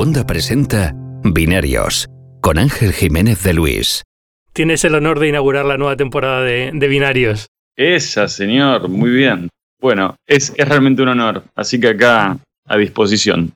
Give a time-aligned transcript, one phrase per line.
[0.00, 2.08] Segunda presenta Binarios
[2.40, 4.02] con Ángel Jiménez de Luis.
[4.54, 7.48] Tienes el honor de inaugurar la nueva temporada de, de Binarios.
[7.76, 9.50] Esa, señor, muy bien.
[9.78, 12.38] Bueno, es, es realmente un honor, así que acá
[12.70, 13.52] a disposición.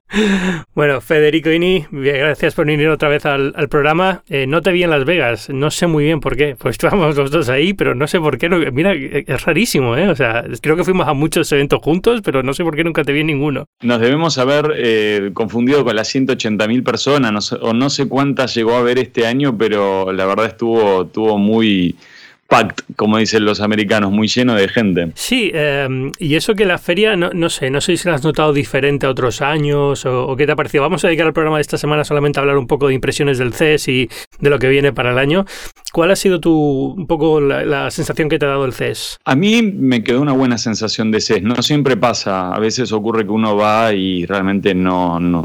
[0.74, 4.24] Bueno, Federico Ini, gracias por venir otra vez al, programa.
[4.28, 6.56] Eh, no te vi en Las Vegas, no sé muy bien por qué.
[6.64, 8.48] Pues estábamos los dos ahí, pero no sé por qué.
[8.48, 10.08] mira, es rarísimo, ¿eh?
[10.08, 13.04] O sea, creo que fuimos a muchos eventos juntos, pero no sé por qué nunca
[13.04, 13.66] te vi en ninguno.
[13.82, 18.83] Nos debemos haber eh, confundido con las 180.000 personas, o no sé cuántas llegó a
[18.83, 21.96] ver este año, pero la verdad estuvo, estuvo muy
[22.97, 25.12] como dicen los americanos, muy lleno de gente.
[25.15, 28.25] Sí, em, y eso que la feria, no, no, sé, no sé si la has
[28.25, 30.83] notado diferente a otros años o, qué te ha parecido.
[30.83, 33.39] Vamos a dedicar el programa de esta semana solamente a hablar un poco de impresiones
[33.39, 34.09] del CES y
[34.39, 35.45] de lo que viene para el año.
[35.93, 39.19] ¿Cuál ha sido tu, un poco la, sensación que te ha dado el CES?
[39.25, 41.42] A mí me quedó una buena sensación de CES.
[41.42, 42.55] No siempre pasa.
[42.55, 45.45] A veces ocurre que uno va y realmente no, no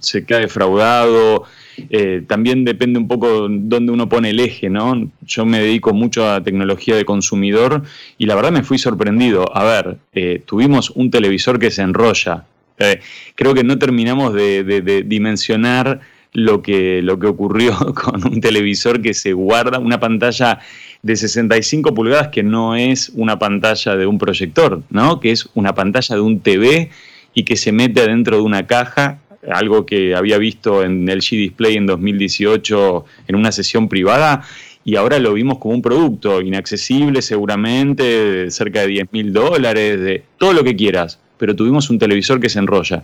[0.00, 1.44] se queda defraudado
[1.90, 5.10] eh, también depende un poco dónde uno pone el eje, ¿no?
[5.22, 7.82] Yo me dedico mucho a tecnología de consumidor
[8.18, 9.54] y la verdad me fui sorprendido.
[9.56, 12.44] A ver, eh, tuvimos un televisor que se enrolla.
[12.78, 13.00] Eh,
[13.34, 16.00] creo que no terminamos de, dimensionar
[16.32, 20.58] lo que, lo que ocurrió con un televisor que se guarda, una pantalla
[21.02, 25.20] de 65 pulgadas que no es una pantalla de un proyector, ¿no?
[25.20, 26.90] Que es una pantalla de un TV
[27.32, 29.18] y que se mete adentro de una caja
[29.52, 34.42] algo que había visto en el G Display en 2018 en una sesión privada
[34.86, 40.22] y ahora lo vimos como un producto inaccesible seguramente, cerca de 10 mil dólares, de
[40.38, 43.02] todo lo que quieras, pero tuvimos un televisor que se enrolla.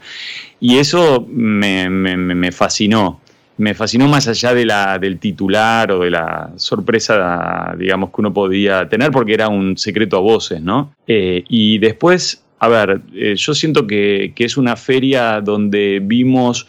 [0.61, 3.21] Y eso me, fascinó.
[3.59, 8.33] Me fascinó más allá de la, del titular o de la sorpresa, digamos, que uno
[8.33, 10.95] podía tener, porque era un secreto a voces, ¿no?
[11.09, 16.69] Eh, y después a ver, eh, yo siento que, es una feria donde vimos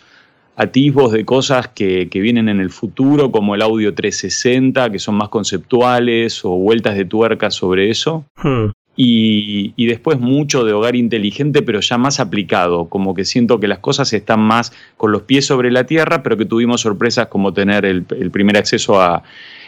[0.55, 5.29] atisbos de cosas que, vienen en el futuro, como el audio 360, que son más
[5.29, 8.25] conceptuales, o vueltas de tuerca sobre eso.
[8.41, 8.71] Hmm.
[8.95, 13.77] Y, después mucho de hogar inteligente, pero ya más aplicado, como que siento que las
[13.77, 17.85] cosas están más con los pies sobre la tierra, pero que tuvimos sorpresas como tener
[17.85, 19.21] el, primer acceso a,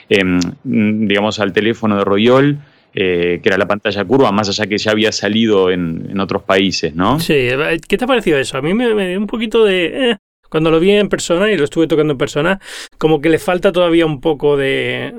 [0.09, 2.57] em, digamos, al teléfono de Royol
[2.97, 6.95] eh, que era la pantalla curva, más allá que ya había salido en, otros países,
[6.95, 7.19] ¿no?
[7.19, 7.49] Sí,
[7.89, 8.57] ¿qué te ha parecido eso?
[8.57, 10.11] A mí me, dio un poquito de...
[10.11, 10.17] Eh,
[10.49, 12.61] cuando lo vi en persona y lo estuve tocando en persona,
[12.97, 15.13] como que le falta todavía un poco de,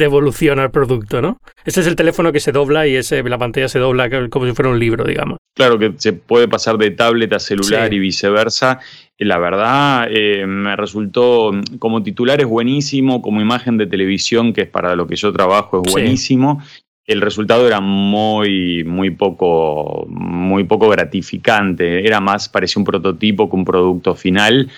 [0.00, 1.38] evolución al producto, ¿no?
[1.64, 4.52] Este es el teléfono que se dobla y ese, la pantalla se dobla como si
[4.52, 5.38] fuera un libro, digamos.
[5.54, 8.80] Claro que se puede pasar de tablet a celular y viceversa.
[9.18, 14.68] La verdad, eh, me resultó como titular es buenísimo, como imagen de televisión, que es
[14.68, 16.60] para lo que yo trabajo, es buenísimo
[17.06, 22.06] el resultado era muy, muy poco, muy poco gratificante.
[22.06, 24.70] Era más, parecía un prototipo que un producto final.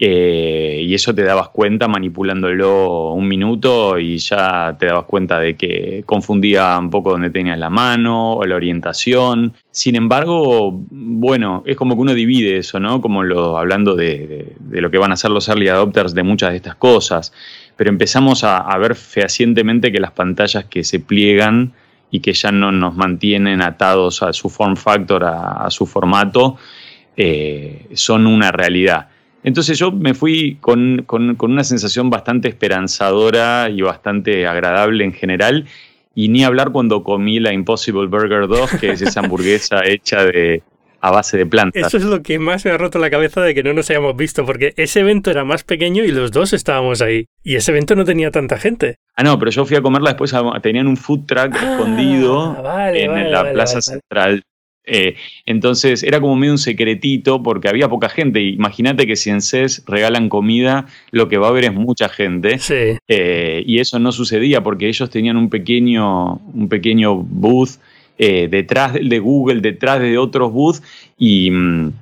[0.00, 5.56] Eh, y eso te dabas cuenta manipulándolo un minuto y ya te dabas cuenta de
[5.56, 9.54] que confundía un poco donde tenías la mano o la orientación.
[9.72, 13.00] Sin embargo, bueno, es como que uno divide eso, ¿no?
[13.00, 16.50] Como lo, hablando de, de lo que van a ser los early adopters de muchas
[16.50, 17.32] de estas cosas
[17.78, 21.74] pero empezamos a, ver fehacientemente que las pantallas que se pliegan
[22.10, 26.56] y que ya no nos mantienen atados a su form factor, a, su formato,
[27.16, 29.10] eh, son una realidad.
[29.44, 31.06] Entonces yo me fui con,
[31.40, 35.66] una sensación bastante esperanzadora y bastante agradable en general,
[36.16, 40.64] y ni hablar cuando comí la Impossible Burger 2, que es esa hamburguesa hecha de,
[41.00, 41.86] a base de plantas.
[41.86, 44.16] Eso es lo que más me ha roto la cabeza de que no nos hayamos
[44.16, 47.26] visto, porque ese evento era más pequeño y los dos estábamos ahí.
[47.42, 48.96] Y ese evento no tenía tanta gente.
[49.16, 52.56] Ah, no, pero yo fui a comerla después, tenían un food truck ah, escondido
[52.94, 54.42] en la plaza central.
[54.90, 58.40] Eh, entonces era como medio un secretito porque había poca gente.
[58.40, 62.58] Imagínate que si en CES regalan comida, lo que va a haber es mucha gente.
[62.58, 62.96] Sí.
[63.06, 67.78] Eh, y eso no sucedía porque ellos tenían un pequeño, un pequeño booth
[68.18, 70.82] eh, detrás de Google, detrás de otros booths
[71.16, 71.92] y, mm,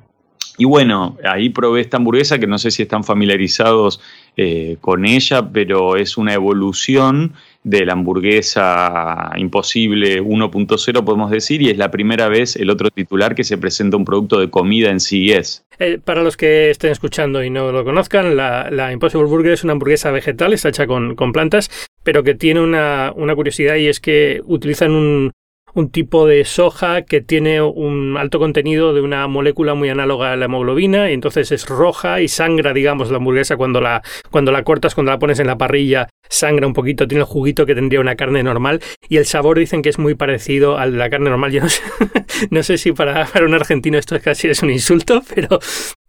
[0.59, 4.01] y, bueno, ahí probé esta hamburguesa que no sé si están familiarizados
[4.39, 11.69] eh, con ella, pero es una evolución de la hamburguesa imposible 1.0, podemos decir, y
[11.69, 15.01] es la primera vez el otro titular que se presenta un producto de comida en
[15.01, 15.65] CES.
[15.79, 19.73] Eh, para los que estén escuchando y no lo conozcan, la, Impossible Burger es una
[19.73, 21.71] hamburguesa vegetal, está hecha con, con plantas,
[22.03, 25.33] pero que tiene una, una curiosidad y es que utilizan un,
[25.77, 30.37] un tipo de soja que tiene un alto contenido de una molécula muy análoga a
[30.37, 34.65] la hemoglobina y entonces es roja y sangra, digamos, la hamburguesa cuando la, cuando la
[34.65, 38.01] cortas, cuando la pones en la parrilla, sangra un poquito, tiene el juguito que tendría
[38.01, 38.81] una carne normal
[39.11, 41.53] y el sabor dicen que es muy parecido al de la carne normal.
[41.53, 41.83] Yo no sé,
[42.51, 45.59] no sé si para, para un argentino esto casi es un insulto, pero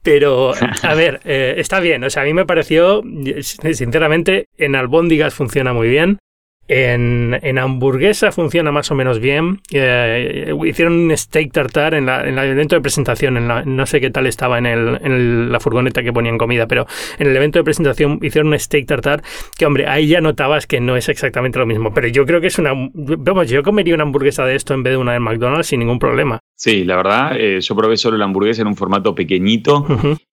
[0.04, 0.54] Pero,
[0.84, 2.02] a ver, eh, está bien.
[2.06, 3.04] O sea, a mí me pareció,
[3.42, 6.20] sinceramente, en albóndigas funciona muy bien.
[6.68, 9.62] En, en, hamburguesa funciona más o menos bien.
[9.72, 13.38] Eh, hicieron un steak tartar en, la, en el evento de presentación.
[13.38, 16.68] En la, no sé qué tal estaba en, el, en la furgoneta que ponían comida,
[16.68, 16.86] pero
[17.20, 19.24] en el evento de presentación hicieron un steak tartar
[19.58, 21.94] que, hombre, ahí ya notabas que no es exactamente lo mismo.
[21.94, 22.74] Pero yo creo que es una.
[22.74, 26.00] Vamos, yo comería una hamburguesa de esto en vez de una de McDonald's sin ningún
[26.00, 26.40] problema.
[26.56, 29.86] Sí, la verdad, eh, yo probé solo la hamburguesa en un formato pequeñito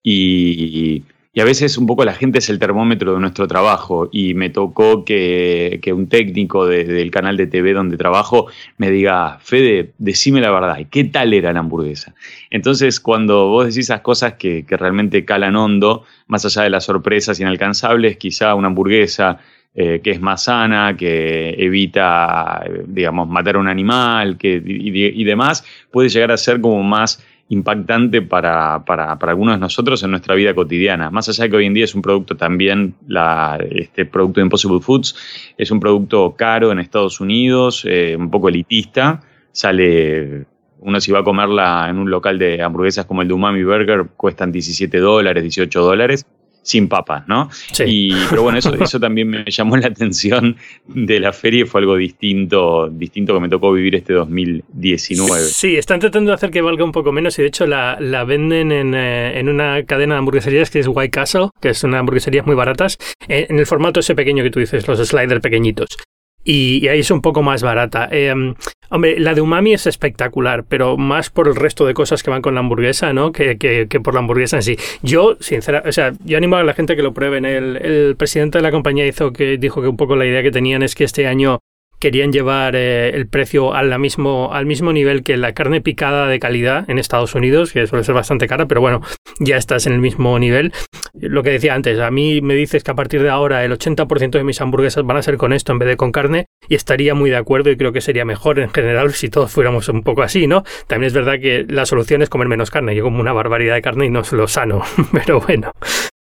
[0.03, 1.03] y
[1.35, 4.49] y a veces un poco la gente es el termómetro de nuestro trabajo y me
[4.49, 8.47] tocó que, un técnico del canal de TV donde trabajo
[8.77, 12.15] me diga, Fede, decime la verdad, ¿qué tal era la hamburguesa?
[12.49, 17.37] Entonces cuando vos decís esas cosas que, realmente calan hondo, más allá de las sorpresas
[17.37, 19.39] inalcanzables, quizá una hamburguesa
[19.75, 25.65] eh, que es más sana, que evita, digamos, matar a un animal que, y demás,
[25.91, 30.53] puede llegar a ser como más impactante para, para, algunos de nosotros en nuestra vida
[30.55, 31.11] cotidiana.
[31.11, 34.45] Más allá de que hoy en día es un producto también, la, este producto de
[34.45, 35.15] Impossible Foods,
[35.57, 39.21] es un producto caro en Estados Unidos, eh, un poco elitista,
[39.51, 40.45] sale
[40.79, 44.07] uno si va a comerla en un local de hamburguesas como el de Umami Burger,
[44.17, 46.25] cuestan 17 dólares, 18 dólares
[46.65, 47.49] sin papas, ¿no?
[47.51, 48.11] Sí.
[48.27, 50.57] pero bueno, eso, eso también me llamó la atención
[50.87, 55.43] de la feria y fue algo distinto, distinto que me tocó vivir este 2019.
[55.43, 58.23] Sí, están tratando de hacer que valga un poco menos y de hecho la, la
[58.23, 61.99] venden en, eh, en, una cadena de hamburgueserías que es White Castle, que es una
[61.99, 62.97] hamburguesería muy baratas,
[63.27, 65.97] eh, en el formato ese pequeño que tú dices, los sliders pequeñitos
[66.45, 68.07] y, ahí es un poco más barata.
[68.11, 68.53] Em,
[68.89, 72.41] hombre, la de umami es espectacular, pero más por el resto de cosas que van
[72.41, 73.31] con la hamburguesa, ¿no?
[73.31, 74.77] Que, que, por la hamburguesa en sí.
[75.01, 77.45] Yo, sinceramente, o sea, yo animo a la gente que lo prueben.
[77.45, 80.51] El, el presidente de la compañía hizo que dijo que un poco la idea que
[80.51, 81.59] tenían es que este año
[81.99, 86.39] querían llevar eh, el precio al mismo, al mismo nivel que la carne picada de
[86.39, 89.01] calidad en Estados Unidos, que suele ser bastante cara, pero bueno,
[89.39, 90.73] ya estás en el mismo nivel.
[91.13, 94.31] Lo que decía antes, a mí me dices que a partir de ahora el 80%
[94.31, 97.13] de mis hamburguesas van a ser con esto en vez de con carne, y estaría
[97.13, 100.23] muy de acuerdo y creo que sería mejor en general si todos fuéramos un poco
[100.23, 100.63] así, ¿no?
[100.87, 102.95] También es verdad que la solución es comer menos carne.
[102.95, 104.81] Yo como una barbaridad de carne y no es lo sano,
[105.11, 105.71] pero bueno.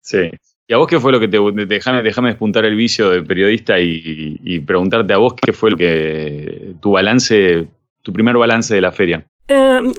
[0.02, 0.32] Sí,
[0.72, 1.38] ¿Y a vos qué fue lo que te...
[1.66, 6.76] Déjame, déjame despuntar el vicio de periodista y, preguntarte a vos qué fue lo que...
[6.80, 7.68] tu balance,
[8.02, 9.26] tu primer balance de la feria.
[9.50, 9.92] Em,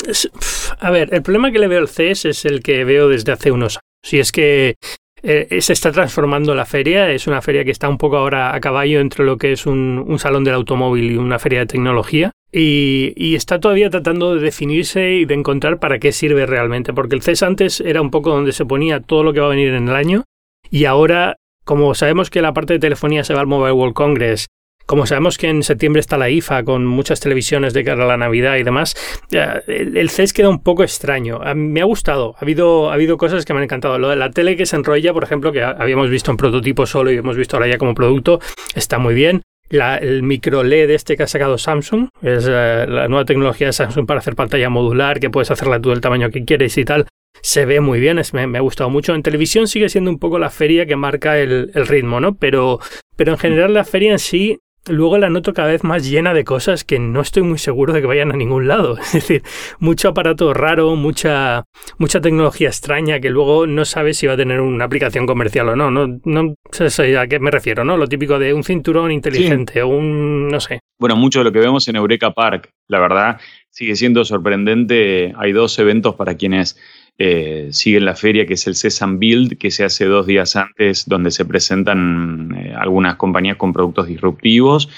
[0.81, 3.53] a ver, el problema que le veo al CES es el que veo desde hace
[3.53, 3.85] unos años.
[4.03, 4.77] Si es que
[5.23, 8.61] eh, se está transformando la feria, es una feria que está un poco ahora a
[8.61, 12.31] caballo entre lo que es un, un salón del automóvil y una feria de tecnología.
[12.51, 17.15] Y, y, está todavía tratando de definirse y de encontrar para qué sirve realmente, porque
[17.15, 19.75] el CES antes era un poco donde se ponía todo lo que va a venir
[19.75, 20.25] en el año
[20.73, 24.47] y ahora, como sabemos que la parte de telefonía se va al Mobile World Congress,
[24.87, 28.17] como sabemos que en septiembre está la IFA con muchas televisiones de cara a la
[28.17, 28.97] Navidad y demás,
[29.31, 31.41] el CES queda un poco extraño.
[31.55, 33.99] Me ha gustado, ha habido, ha habido cosas que me han encantado.
[33.99, 37.13] Lo de la tele que se enrolla, por ejemplo, que habíamos visto en prototipo solo
[37.13, 38.41] y hemos visto ahora ya como producto,
[38.75, 39.43] está muy bien.
[39.71, 44.07] el micro LED este que ha sacado Samsung, es eh, la nueva tecnología de Samsung
[44.07, 47.07] para hacer pantalla modular, que puedes hacerla tú del tamaño que quieres y tal
[47.43, 49.15] se ve muy bien, me, ha gustado mucho.
[49.15, 52.37] En televisión sigue siendo un poco la feria que marca el, ritmo, ¿no?
[52.37, 52.79] Pero,
[53.17, 54.59] pero en general la feria en sí
[54.89, 58.01] luego la noto cada vez más llena de cosas que no estoy muy seguro de
[58.01, 58.97] que vayan a ningún lado.
[59.03, 59.43] Es decir,
[59.79, 61.65] mucho aparato raro, mucha,
[61.99, 65.77] mucha tecnología extraña que luego no sabes si va a tener una aplicación comercial o
[65.77, 65.91] no.
[65.91, 67.97] No, no sé a qué me refiero, ¿no?
[67.97, 70.81] Lo típico de un cinturón inteligente o un, no sé.
[70.99, 73.41] Bueno, mucho de lo que vemos en Eureka Park, la verdad,
[73.71, 75.33] sigue siendo sorprendente.
[75.37, 76.77] Hay dos eventos para quienes
[77.19, 81.07] eh, sigue la feria que es el CESAM Build, que se hace dos días antes,
[81.07, 84.89] donde se presentan eh, algunas compañías con productos disruptivos.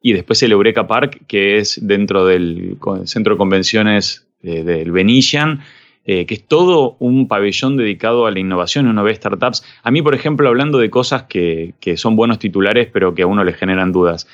[0.00, 5.60] Y después el Eureka Park, que es dentro del centro de convenciones eh, del Venetian,
[6.04, 8.86] que es todo un pabellón dedicado a la innovación.
[8.86, 9.64] Uno ve startups.
[9.82, 13.26] A mí, por ejemplo, hablando de cosas que, que son buenos titulares, pero que a
[13.26, 14.28] uno le generan dudas.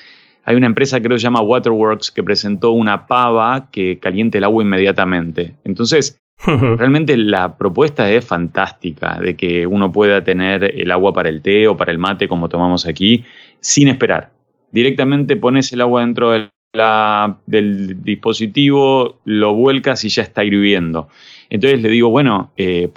[0.45, 4.43] Hay una empresa creo que se llama Waterworks que presentó una pava que caliente el
[4.43, 5.55] agua inmediatamente.
[5.63, 11.41] Entonces, Realmente la propuesta es fantástica de que uno pueda tener el agua para el
[11.41, 13.23] té o para el mate como tomamos aquí
[13.59, 14.31] sin esperar.
[14.71, 21.07] Directamente pones el agua dentro del, dispositivo, lo vuelcas y ya está hirviendo.
[21.49, 22.89] Entonces le digo, bueno, eh,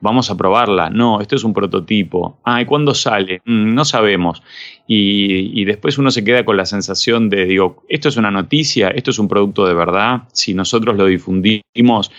[0.00, 0.90] vamos a probarla.
[0.90, 2.38] No, esto es un prototipo.
[2.44, 3.40] Ah, ¿y cuándo sale?
[3.44, 4.42] Mm, no sabemos.
[4.86, 8.88] Y, y, después uno se queda con la sensación de, digo, esto es una noticia,
[8.88, 10.22] esto es un producto de verdad.
[10.32, 12.12] Si nosotros lo difundimos,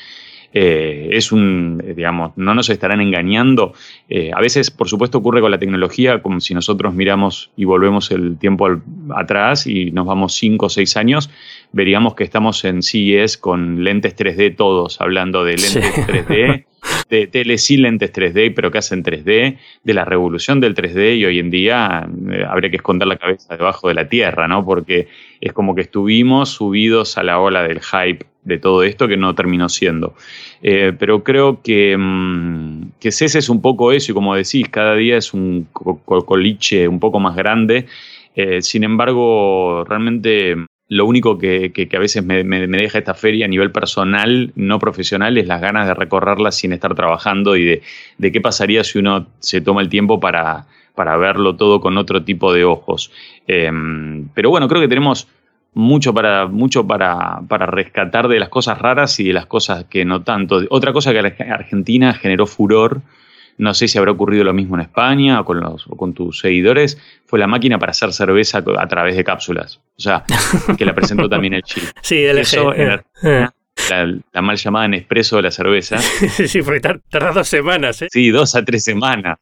[0.57, 3.74] eh, es un, eh, digamos, no nos estarán engañando.
[4.07, 8.09] Eh, a veces, por supuesto, ocurre con la tecnología, como si nosotros miramos y volvemos
[8.12, 8.69] el tiempo
[9.13, 11.29] atrás y nos vamos 5 o 6 años,
[11.74, 16.65] veríamos que estamos en CES con lentes 3D todos, hablando de lentes 3D
[17.09, 21.39] de telecilentes lentes 3D, pero que hacen 3D, de la revolución del 3D y hoy
[21.39, 24.65] en día eh, habría que esconder la cabeza debajo de la tierra, ¿no?
[24.65, 25.07] Porque
[25.41, 29.36] es como que estuvimos subidos a la ola del hype de todo esto que no
[29.36, 30.16] terminó siendo.
[30.62, 34.96] Eh, pero creo que, mm, que CES es un poco eso y como decís, cada
[34.96, 37.88] día es un coliche un poco más grande.
[38.36, 40.56] Eh, sin embargo, realmente
[40.88, 45.48] lo único que, a veces me, deja esta feria a nivel personal, no profesional, es
[45.48, 47.82] las ganas de recorrerla sin estar trabajando y
[48.18, 52.24] de, qué pasaría si uno se toma el tiempo para, para verlo todo con otro
[52.24, 53.12] tipo de ojos.
[53.48, 55.28] Em, pero bueno, creo que tenemos
[55.75, 60.03] mucho para, mucho para, para, rescatar de las cosas raras y de las cosas que
[60.03, 60.62] no tanto.
[60.70, 63.01] Otra cosa que Argentina generó furor
[63.58, 66.98] no sé si habrá ocurrido lo mismo en España o con, los, con tus seguidores,
[67.25, 69.79] fue la máquina para hacer cerveza a través de cápsulas.
[69.98, 70.25] O sea,
[70.77, 71.88] que la presentó también el Chile.
[72.01, 73.48] Sí, el Eso eh, eh.
[74.34, 75.98] la, mal llamada Nespresso de la cerveza.
[76.48, 78.08] sí, porque tarda dos semanas, ¿eh?
[78.12, 79.39] Sí, dos a tres semanas.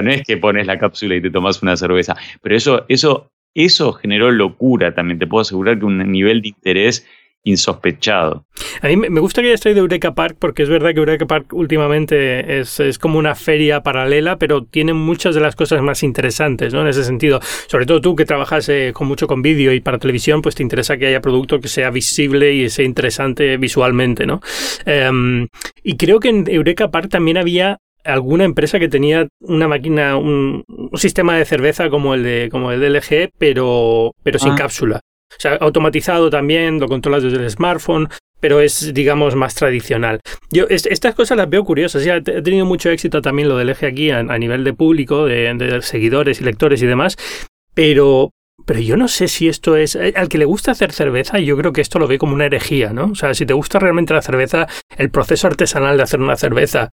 [0.00, 2.16] no es que pones la cápsula y te tomas una cerveza.
[2.42, 5.18] Pero eso, eso, eso generó locura también.
[5.18, 7.06] Te puedo asegurar que un nivel de interés
[7.42, 8.44] insospechado.
[8.82, 12.60] A mí me gusta que traído Eureka Park porque es verdad que Eureka Park últimamente
[12.60, 16.82] es, como una feria paralela, pero tiene muchas de las cosas más interesantes, ¿no?
[16.82, 19.98] En ese sentido, sobre todo tú que trabajas eh, con mucho con vídeo y para
[19.98, 24.40] televisión, pues te interesa que haya producto que sea visible y sea interesante visualmente, ¿no?
[24.84, 25.48] Em,
[25.82, 30.64] y creo que en Eureka Park también había alguna empresa que tenía una máquina, un,
[30.94, 34.56] sistema de cerveza como el de, como el de LG, pero, pero sin ah.
[34.56, 35.00] cápsula.
[35.30, 38.08] O sea, automatizado también, lo controlas desde el smartphone,
[38.40, 40.20] pero es, digamos, más tradicional.
[40.50, 42.04] Yo estas cosas las veo curiosas.
[42.04, 45.80] Ya ha tenido mucho éxito también lo del eje aquí a, nivel de público, de,
[45.82, 47.16] seguidores y lectores y demás,
[47.74, 48.30] pero,
[48.66, 49.94] pero yo no sé si esto es.
[49.94, 52.46] Eh, al que le gusta hacer cerveza, yo creo que esto lo ve como una
[52.46, 53.10] herejía, ¿no?
[53.12, 54.66] O sea, si te gusta realmente la cerveza,
[54.96, 56.90] el proceso artesanal de hacer una cerveza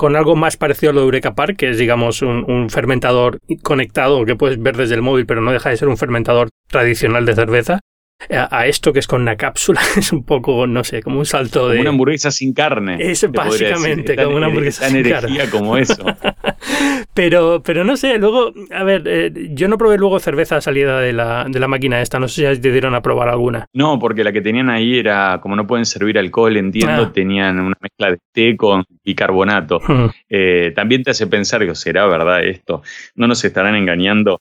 [0.00, 3.38] con algo más parecido a lo de Eureka Park, que es, digamos, un, un, fermentador
[3.62, 7.26] conectado que puedes ver desde el móvil, pero no deja de ser un fermentador tradicional
[7.26, 7.80] de cerveza
[8.28, 11.68] a, esto que es con una cápsula es un poco, no sé, como un salto
[11.68, 11.80] de...
[11.80, 12.98] una hamburguesa sin carne.
[13.00, 15.38] Es básicamente como una hamburguesa sin carne.
[15.50, 16.04] como eso.
[17.14, 21.12] pero, pero no sé, luego, a ver, eh, yo no probé luego cerveza salida de
[21.12, 23.66] la, de la máquina esta, no sé si te dieron a probar alguna.
[23.72, 27.12] No, porque la que tenían ahí era, como no pueden servir alcohol, entiendo, ah.
[27.12, 29.80] tenían una mezcla de té con bicarbonato.
[29.80, 30.06] Hmm.
[30.28, 32.82] Eh, también te hace pensar que será verdad esto.
[33.14, 34.40] No nos estarán engañando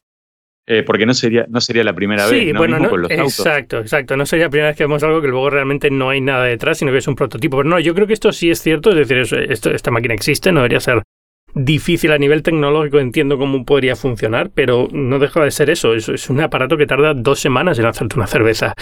[0.71, 2.43] eh, porque no sería, no sería la primera vez.
[2.43, 2.77] Sí, bueno,
[3.09, 4.15] exacto, exacto.
[4.15, 6.77] No sería la primera vez que vemos algo que luego realmente no hay nada detrás,
[6.77, 7.57] sino que es un prototipo.
[7.57, 9.17] Pero no, yo creo que esto sí es cierto, es decir,
[9.49, 11.01] esto, esta máquina existe, no debería ser
[11.55, 15.95] difícil a nivel tecnológico, entiendo cómo podría funcionar, pero no deja de ser eso.
[15.95, 18.75] es un aparato que tarda dos semanas en hacerte una cerveza.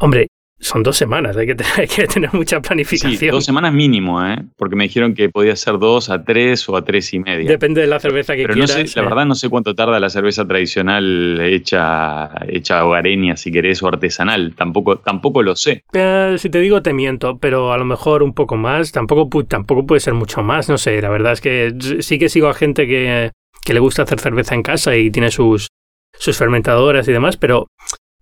[0.00, 0.28] Hombre,
[0.60, 3.16] son dos semanas, hay que, tener, que tener mucha planificación.
[3.18, 4.38] Sí, dos semanas mínimo, ¿eh?
[4.56, 7.48] porque me dijeron que podía ser dos a tres o a tres y media.
[7.48, 8.78] Depende de la cerveza que Pero quieras.
[8.78, 9.08] No sé, la eh.
[9.08, 14.54] verdad no sé cuánto tarda la cerveza tradicional hecha, hecha hogareña, si querés, o artesanal.
[14.54, 15.84] Tampoco, tampoco lo sé.
[15.92, 18.92] Eh, si te digo, te miento, pero a lo mejor un poco más.
[18.92, 21.00] Tampoco, tampoco puede ser mucho más, no sé.
[21.02, 23.32] La verdad es que sí que sigo a gente que,
[23.64, 25.68] que le gusta hacer cerveza en casa y tiene sus,
[26.12, 27.66] sus fermentadoras y demás, pero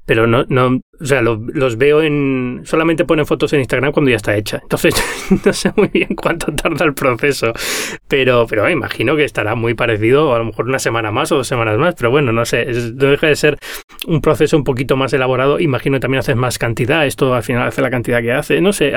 [0.04, 4.16] pero no, no, o sea, los veo en, solamente ponen fotos en Instagram cuando ya
[4.16, 4.60] está hecha.
[4.62, 4.94] Entonces,
[5.44, 7.52] no sé muy bien cuánto tarda el proceso,
[8.08, 11.36] pero, pero me imagino que estará muy parecido, a lo mejor una semana más o
[11.36, 13.58] dos semanas más, pero bueno, no sé, no deja de ser
[14.06, 15.60] un proceso un poquito más elaborado.
[15.60, 18.72] Imagino que también haces más cantidad, esto al final hace la cantidad que hace, no
[18.72, 18.92] sé.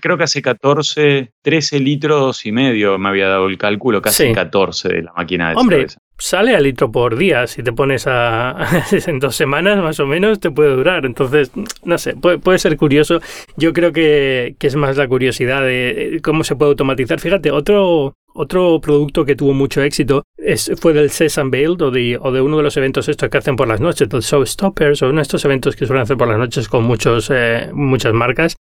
[0.00, 4.88] creo que hace 14, 13 litros y medio me había dado el cálculo, casi 14
[4.88, 5.86] de la máquina de Hombre,
[6.18, 7.46] sale a litro por día.
[7.46, 8.56] Si te pones a,
[9.06, 11.06] en dos semanas más o menos te puede durar.
[11.06, 11.50] Entonces,
[11.84, 13.20] no sé, puede, ser curioso.
[13.56, 17.20] Yo creo que, es más la curiosidad de cómo se puede automatizar.
[17.20, 22.18] Fíjate, otro, otro producto que tuvo mucho éxito es, fue del Sesame Build o de,
[22.20, 25.06] o de uno de los eventos estos que hacen por las noches, del Showstoppers o
[25.06, 28.56] uno de estos eventos que suelen hacer por las noches con muchos, eh, muchas marcas.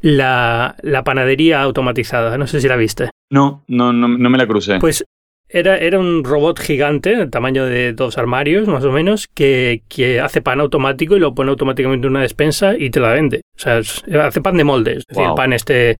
[0.00, 3.10] La, la, panadería automatizada, no sé si la viste.
[3.30, 4.78] No, no, no, no me la crucé.
[4.78, 5.04] Pues
[5.48, 10.20] era, era, un robot gigante, del tamaño de dos armarios, más o menos, que, que,
[10.20, 13.42] hace pan automático y lo pone automáticamente en una despensa y te la vende.
[13.56, 15.96] O sea, hace pan de molde, es decir, el pan este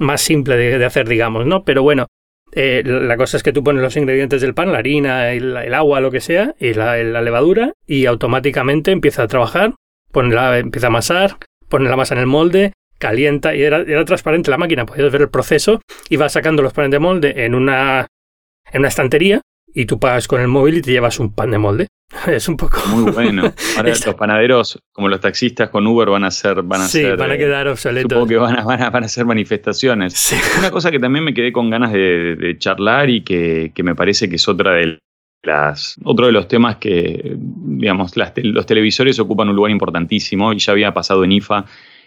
[0.00, 1.64] más simple de, hacer, digamos, ¿no?
[1.64, 2.06] Pero bueno,
[2.52, 6.00] eh, la cosa es que tú pones los ingredientes del pan, la harina, el, agua,
[6.00, 9.74] lo que sea, y la, la, levadura, y automáticamente empieza a trabajar,
[10.12, 11.36] pone la, empieza a amasar,
[11.68, 15.22] pone la masa en el molde, calienta, y era, era transparente la máquina, podías ver
[15.22, 18.06] el proceso, y va sacando los panes de molde en una
[18.72, 19.40] en una estantería
[19.74, 21.86] y tú pagas con el móvil y te llevas un pan de molde.
[22.26, 22.80] Es un poco.
[22.88, 23.52] Muy bueno.
[23.76, 26.62] Ahora los panaderos, como los taxistas con Uber, van a ser.
[26.62, 28.10] Van a sí, ser, van a eh, quedar obsoletos.
[28.10, 30.14] Supongo que van a, van a, van a hacer manifestaciones.
[30.14, 30.36] Sí.
[30.58, 33.94] Una cosa que también me quedé con ganas de, de charlar y que, que, me
[33.94, 34.98] parece que es otra de
[35.42, 35.96] las.
[36.04, 40.72] Otro de los temas que, digamos, las, los televisores ocupan un lugar importantísimo y ya
[40.72, 41.66] había pasado en IFA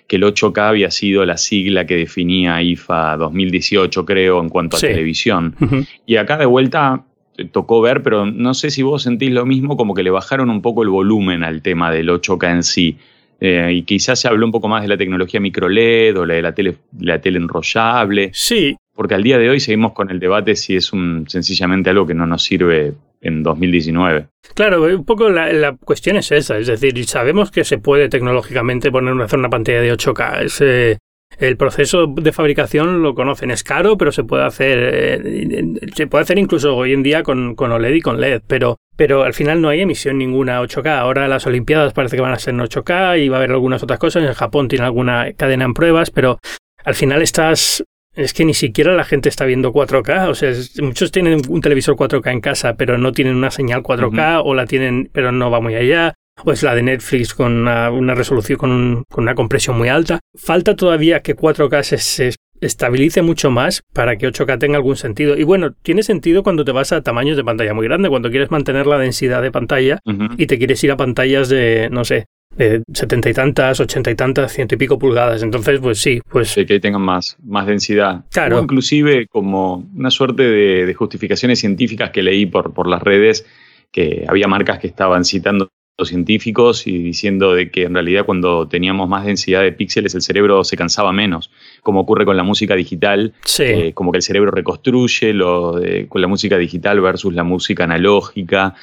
[0.09, 4.79] que el 8K había sido la sigla que definía IFA 2018, creo, en cuanto a
[4.79, 4.87] Sí.
[4.87, 5.55] televisión.
[5.61, 5.87] Uh -huh.
[6.05, 7.05] Y acá de vuelta
[7.37, 10.49] eh, tocó ver, pero no sé si vos sentís lo mismo, como que le bajaron
[10.49, 12.97] un poco el volumen al tema del 8K en sí.
[13.39, 16.33] Eh, y quizás se habló un poco más de la tecnología micro LED o la
[16.33, 18.31] de la tele, la tele enrollable.
[18.33, 18.75] Sí.
[18.93, 22.13] Porque al día de hoy seguimos con el debate si es un, sencillamente algo que
[22.15, 24.27] no nos sirve en 2019.
[24.53, 28.91] Claro, un poco la, la, cuestión es esa, es decir, sabemos que se puede tecnológicamente
[28.91, 30.43] poner una, hacer una pantalla de 8K.
[30.43, 30.97] Es, eh,
[31.37, 35.63] el proceso de fabricación lo conocen, es caro, pero se puede hacer, eh,
[35.95, 39.23] se puede hacer incluso hoy en día con, con, OLED y con LED, pero, pero
[39.23, 40.97] al final no hay emisión ninguna 8K.
[40.97, 43.83] Ahora las Olimpiadas parece que van a ser en 8K y va a haber algunas
[43.83, 44.23] otras cosas.
[44.23, 46.39] En Japón tiene alguna cadena en pruebas, pero
[46.83, 47.83] al final estás
[48.19, 50.29] es que ni siquiera la gente está viendo 4K.
[50.29, 53.81] O sea, es, muchos tienen un televisor 4K en casa, pero no tienen una señal
[53.81, 54.41] 4K, uh -huh.
[54.45, 56.13] o la tienen, pero no va muy allá.
[56.43, 59.89] O es la de Netflix con una, una resolución, con, un, con, una compresión muy
[59.89, 60.19] alta.
[60.35, 65.37] Falta todavía que 4K se, se, estabilice mucho más para que 8K tenga algún sentido.
[65.37, 68.51] Y bueno, tiene sentido cuando te vas a tamaños de pantalla muy grande, cuando quieres
[68.51, 70.35] mantener la densidad de pantalla uh -huh.
[70.37, 72.25] y te quieres ir a pantallas de, no sé,
[72.55, 75.43] de setenta y tantas, ochenta y tantas, ciento y pico pulgadas.
[75.43, 76.49] Entonces, pues sí, pues...
[76.49, 78.25] Sí, que tengan más, más densidad.
[78.31, 78.59] Claro.
[78.59, 83.45] O inclusive como una suerte de, de, justificaciones científicas que leí por, por las redes,
[83.91, 85.69] que había marcas que estaban citando
[86.05, 90.63] científicos y diciendo de que en realidad cuando teníamos más densidad de píxeles el cerebro
[90.63, 91.51] se cansaba menos,
[91.81, 93.63] como ocurre con la música digital, sí.
[93.63, 97.83] eh, como que el cerebro reconstruye lo de, con la música digital versus la música
[97.83, 98.75] analógica.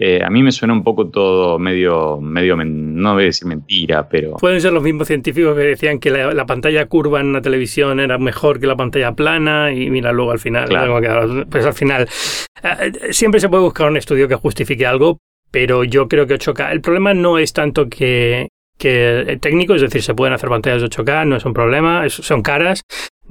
[0.00, 4.08] Eh, a mí me suena un poco todo medio, medio no voy a decir mentira,
[4.08, 4.36] pero...
[4.36, 7.98] Pueden ser los mismos científicos que decían que la, la, pantalla curva en una televisión
[7.98, 11.00] era mejor que la pantalla plana y mira, luego al final, claro.
[11.50, 12.08] pues al final,
[12.62, 15.18] eh, siempre se puede buscar un estudio que justifique algo,
[15.50, 20.02] pero yo creo que 8K, el problema no es tanto que, que técnico, es decir,
[20.02, 22.82] se pueden hacer pantallas de 8K, no es un problema, es, son caras,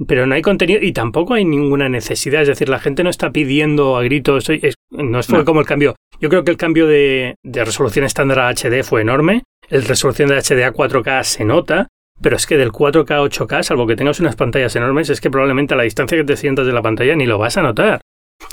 [0.06, 2.42] pero no hay contenido y tampoco hay ninguna necesidad.
[2.42, 4.48] Es decir, la gente no está pidiendo a gritos.
[4.50, 5.44] Es, no fue no.
[5.44, 5.96] como el cambio.
[6.20, 9.42] Yo creo que el cambio de, de, resolución estándar a HD fue enorme.
[9.68, 11.88] El resolución de HD a 4K se nota.
[12.20, 15.30] Pero es que del 4K a 8K, salvo que tengas unas pantallas enormes, es que
[15.30, 18.00] probablemente a la distancia que te sientas de la pantalla ni lo vas a notar.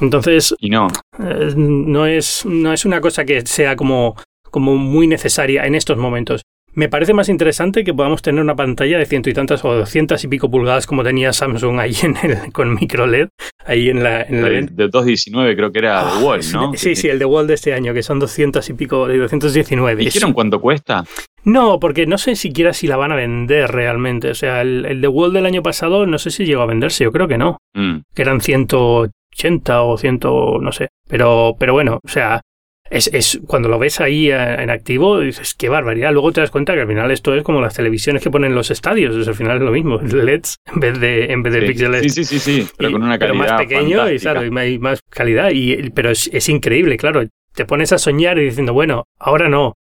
[0.02, 0.88] Entonces, y no.
[1.20, 4.16] Eh, no, es, no es una cosa que sea como,
[4.52, 6.44] como muy necesaria en estos momentos.
[6.76, 10.24] Me parece más interesante que podamos tener una pantalla de ciento y tantas o doscientas
[10.26, 13.30] y pico pulgadas como tenía Samsung ahí en el, con micro LED,
[13.66, 14.24] ahí en la...
[14.24, 16.74] En el, de 219 creo que era oh, The Wall, ¿no?
[16.76, 20.04] Sí, sí, el de Wall de este año, que son doscientas y pico, de 219.
[20.04, 21.06] ¿Dijeron cuánto cuesta?
[21.46, 24.30] No, porque no sé siquiera si la van a vender realmente.
[24.30, 27.06] O sea, el, el de Wall del año pasado no sé si llegó a venderse,
[27.06, 27.60] yo creo que no.
[27.74, 28.00] Mm.
[28.14, 30.20] Que eran 180 o 100,
[30.60, 30.90] no sé.
[31.08, 32.42] Pero, pero bueno, o sea,
[32.90, 36.14] es, es, cuando lo ves ahí en activo, dices, qué barbaridad.
[36.14, 38.70] Luego te das cuenta que al final esto es como las televisiones que ponen los
[38.70, 39.16] estadios.
[39.16, 42.02] Es, al final es lo mismo, LEDs en vez de, en vez de sí, píxeles.
[42.02, 44.14] Sí, sí, sí, sí, pero y, con una calidad Pero más pequeño fantástica.
[44.14, 45.50] y, claro, y, más calidad.
[45.52, 47.24] Y, pero es, es increíble, claro.
[47.54, 49.76] Te pones a soñar y diciendo, bueno, ahora no,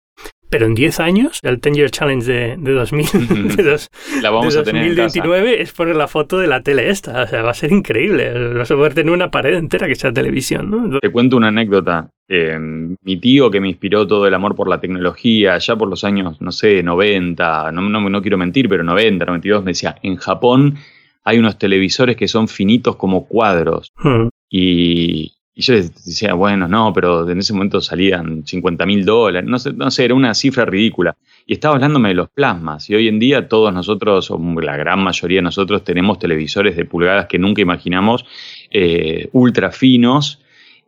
[0.54, 3.08] pero en 10 años, el 10 Year Challenge de, de, 2000,
[3.56, 3.90] de, dos,
[4.22, 7.24] la vamos de a tener 2029 es poner la foto de la tele esta.
[7.24, 8.54] O sea, va a ser increíble.
[8.54, 10.70] Vas a poder tener una pared entera que sea televisión.
[10.70, 11.00] ¿no?
[11.00, 12.08] Te cuento una anécdota.
[12.28, 16.04] Eh, mi tío que me inspiró todo el amor por la tecnología, ya por los
[16.04, 20.18] años, no sé, 90, no, no, no quiero mentir, pero 90, 92, me decía, en
[20.18, 20.76] Japón
[21.24, 23.92] hay unos televisores que son finitos como cuadros.
[23.98, 24.28] Hmm.
[24.52, 29.60] Y, y yo decía, bueno, no, pero en ese momento salían 50 mil dólares, no
[29.60, 31.16] sé, no sé, era una cifra ridícula.
[31.46, 32.90] Y estaba hablándome de los plasmas.
[32.90, 36.86] Y hoy en día todos nosotros, o la gran mayoría de nosotros, tenemos televisores de
[36.86, 38.26] pulgadas que nunca imaginamos,
[38.72, 40.40] eh, ultra finos.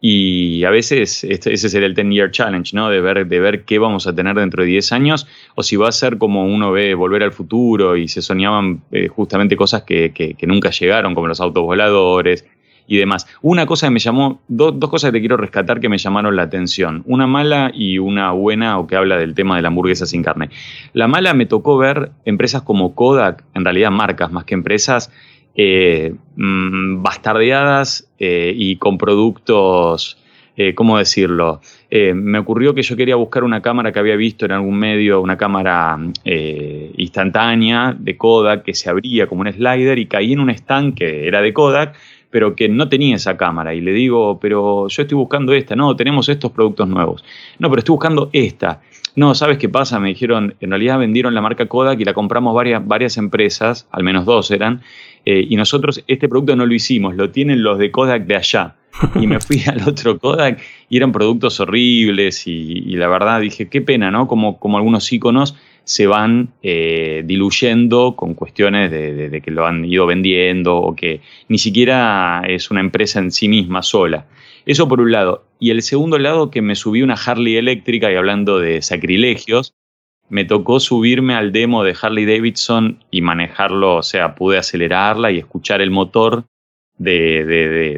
[0.01, 2.89] Y a veces este, ese será el 10 Year Challenge, ¿no?
[2.89, 5.89] De ver, de ver qué vamos a tener dentro de 10 años, o si va
[5.89, 10.11] a ser como uno ve volver al futuro y se soñaban eh, justamente cosas que,
[10.11, 12.45] que, que nunca llegaron, como los autos voladores,
[12.87, 13.27] y demás.
[13.41, 16.35] Una cosa que me llamó, do, dos cosas que te quiero rescatar que me llamaron
[16.35, 17.03] la atención.
[17.05, 20.49] Una mala y una buena, o que habla del tema de la hamburguesa sin carne.
[20.93, 25.11] La mala me tocó ver empresas como Kodak, en realidad marcas más que empresas,
[25.57, 30.17] eh, mmm, bastardeadas eh, y con productos,
[30.57, 31.61] eh, ¿cómo decirlo?
[32.13, 35.37] me ocurrió que yo quería buscar una cámara que había visto en algún medio, una
[35.37, 40.95] cámara instantánea de Kodak que se abría como un slider y caí en un stand
[40.95, 41.95] que era de Kodak
[42.35, 43.73] pero que no tenía esa cámara.
[43.73, 47.23] Y le digo, pero yo estoy buscando esta, no, tenemos estos productos nuevos.
[47.59, 48.81] No, pero estoy buscando esta.
[49.15, 50.01] No, ¿sabes qué pasa?
[50.01, 54.03] Me dijeron, en realidad vendieron la marca Kodak y la compramos varias, varias empresas, al
[54.03, 54.81] menos dos eran,
[55.23, 58.75] eh, y nosotros este producto no lo hicimos, lo tienen los de Kodak de allá.
[59.15, 63.79] Y me fui al otro Kodak y eran productos horribles y, la verdad dije, qué
[63.79, 64.27] pena, ¿no?
[64.27, 69.85] Como, como algunos iconos se van eh, diluyendo con cuestiones de, de, que lo han
[69.85, 74.25] ido vendiendo o que ni siquiera es una empresa en sí misma sola.
[74.65, 75.45] Eso por un lado.
[75.59, 79.73] Y el segundo lado, que me subí una Harley eléctrica y hablando de sacrilegios,
[80.27, 85.37] me tocó subirme al demo de Harley Davidson y manejarlo, o sea, pude acelerarla y
[85.37, 86.45] escuchar el motor
[86.97, 87.45] de,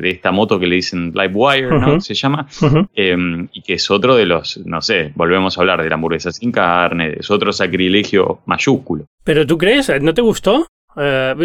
[0.02, 2.02] de, esta moto que le dicen Livewire, ¿no?
[2.02, 2.48] Se llama,
[2.96, 6.32] em, y que es otro de los, no sé, volvemos a hablar de la hamburguesa
[6.32, 9.06] sin carne, es otro sacrilegio mayúsculo.
[9.24, 9.92] ¿Pero tú crees?
[10.02, 10.68] ¿No te gustó?
[11.00, 11.36] Eh,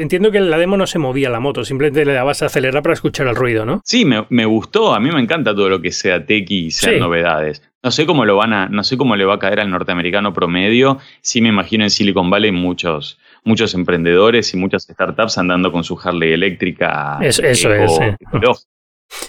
[0.00, 2.94] entiendo que la demo no se movía la moto, simplemente le dabas a acelerar para
[2.94, 3.80] escuchar el ruido, ¿no?
[3.84, 4.92] Sí, me, gustó.
[4.92, 7.62] A mí me encanta todo lo que sea tech y sean novedades.
[7.80, 10.32] No sé cómo lo van a, no sé cómo le va a caer al norteamericano
[10.32, 10.98] promedio.
[11.20, 15.98] Sí me imagino en Silicon Valley muchos, muchos emprendedores y muchas startups andando con su
[16.02, 17.18] Harley eléctrica.
[17.22, 17.66] eso es.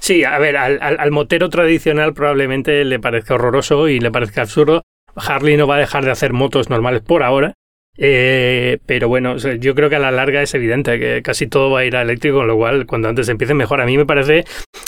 [0.01, 0.23] Sí.
[0.23, 4.83] a ver, al, al, motero tradicional probablemente le parezca horroroso y le parezca absurdo.
[5.15, 7.53] Harley no va a dejar de hacer motos normales por ahora,
[8.01, 11.81] eh, pero bueno, yo creo que a la larga es evidente que casi todo va
[11.81, 13.81] a ir a eléctrico, con lo cual cuando antes empiece mejor.
[13.81, 14.45] A mí me parece,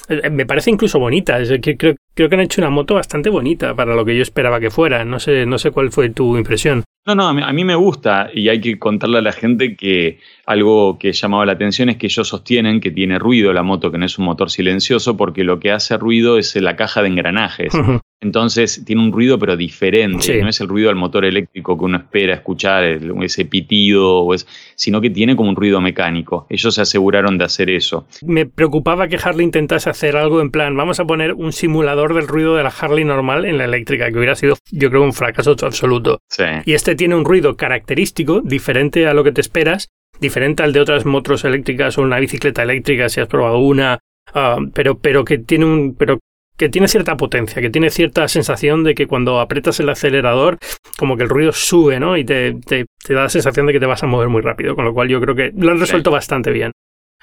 [0.08, 1.38] eh, me parece incluso bonita.
[1.40, 4.22] Es que creo, creo que han hecho una moto bastante bonita para lo que yo
[4.22, 5.06] esperaba que fuera.
[5.06, 6.84] No sé, no sé cuál fue tu impresión.
[7.06, 11.00] No, no, a mí, me gusta y hay que contarle a la gente que algo
[11.00, 14.06] que llamaba la atención es que ellos sostienen que tiene ruido la moto, que no
[14.06, 17.74] es un motor silencioso, porque lo que hace ruido es la caja de engranajes.
[18.22, 21.98] Entonces tiene un ruido pero diferente, no es el ruido del motor eléctrico que uno
[21.98, 24.28] espera escuchar, ese pitido,
[24.76, 26.46] sino que tiene como un ruido mecánico.
[26.48, 28.06] Ellos se aseguraron de hacer eso.
[28.22, 32.28] Me preocupaba que Harley intentase hacer algo en plan, vamos a poner un simulador del
[32.28, 35.56] ruido de la Harley normal en la eléctrica, que hubiera sido yo creo un fracaso
[35.62, 36.20] absoluto.
[36.66, 40.80] Y este tiene un ruido característico, diferente a lo que te esperas, diferente al de
[40.80, 43.98] otras motos eléctricas o una bicicleta eléctrica si has probado una,
[44.36, 46.20] ah, pero, pero que tiene un, pero
[46.58, 50.58] que tiene cierta potencia, que tiene cierta sensación de que cuando apretas el acelerador,
[50.98, 52.18] como que el ruido sube, ¿no?
[52.18, 54.86] Y te, te, da la sensación de que te vas a mover muy rápido, con
[54.86, 56.72] lo cual yo creo que lo han resuelto bastante bien.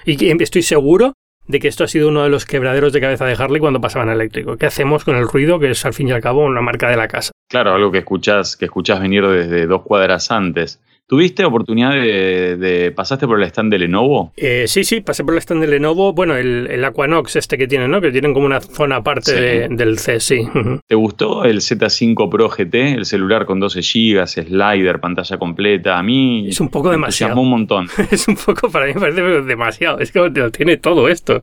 [0.04, 1.14] Y estoy seguro
[1.46, 4.10] de que esto ha sido uno de los quebraderos de cabeza de Harley cuando pasaban
[4.10, 4.56] eléctrico.
[4.56, 6.96] ¿Qué hacemos con el ruido, que es al fin y al cabo una marca de
[6.96, 7.32] la casa?
[7.48, 10.80] Claro, algo que escuchas, que escuchas venir desde dos cuadras antes.
[11.08, 14.34] ¿Tuviste oportunidad de, pasaste por el stand de Lenovo?
[14.36, 16.12] Eh, sí, sí, pasé por el stand de Lenovo.
[16.12, 18.02] Bueno, el, el Aquanox este que tienen, ¿no?
[18.02, 20.46] Que tienen como una zona aparte del C, sí.
[20.86, 25.98] ¿Te gustó el Z5 Pro GT, el celular con 12 GB, slider, pantalla completa?
[25.98, 27.40] A mí es un poco demasiado.
[27.40, 27.88] un montón.
[28.10, 30.00] es un poco para mí me parece demasiado.
[30.00, 31.40] Es que lo tiene todo esto.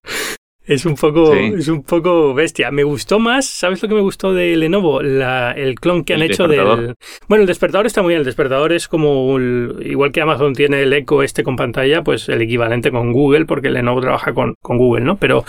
[0.66, 2.72] Es un poco, es un poco bestia.
[2.72, 5.02] Me gustó más, ¿sabes lo que me gustó de Lenovo?
[5.02, 6.96] La, el clon que han hecho del.
[7.28, 8.20] Bueno, el despertador está muy bien.
[8.20, 12.42] El despertador es como igual que Amazon tiene el Echo este con pantalla, pues el
[12.42, 15.18] equivalente con Google, porque Lenovo trabaja con, con Google, ¿no?
[15.18, 15.46] Pero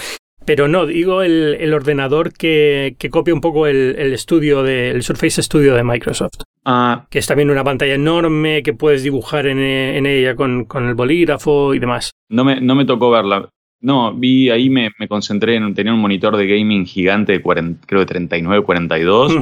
[0.47, 4.91] pero no, digo el, el ordenador que, que, copia un poco el, el estudio de,
[4.91, 6.43] el Surface Studio de Microsoft.
[6.65, 7.07] Ah.
[7.11, 10.95] Que es también una pantalla enorme que puedes dibujar en, en ella con, con, el
[10.95, 12.13] bolígrafo y demás.
[12.31, 13.49] No me, no me tocó verla.
[13.81, 18.01] No, vi ahí me, me, concentré en tenía un monitor de gaming gigante de creo
[18.01, 19.33] de 39, 42.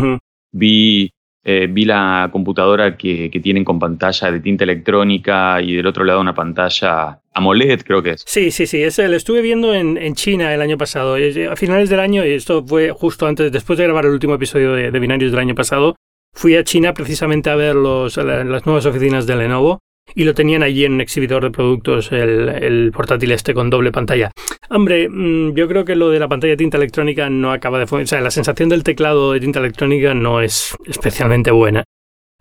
[0.52, 1.10] Vi
[1.46, 6.02] eh, vi la computadora que, que, tienen con pantalla de tinta electrónica y del otro
[6.02, 8.24] lado una pantalla AMOLED, creo que es.
[8.26, 11.16] Sí, sí, sí, ese lo estuve viendo en, en China el año pasado.
[11.16, 14.72] A finales del año, y esto fue justo antes, después de grabar el último episodio
[14.72, 15.96] de, de Binarios del año pasado,
[16.32, 19.80] fui a China precisamente a ver los, las nuevas oficinas de Lenovo
[20.14, 24.30] y lo tenían allí en un exhibidor de productos, el, portátil este con doble pantalla.
[24.70, 27.84] Hombre, mm, yo creo que lo de la pantalla de tinta electrónica no acaba de...
[27.84, 31.84] O sea, la sensación del teclado de tinta electrónica no es especialmente buena.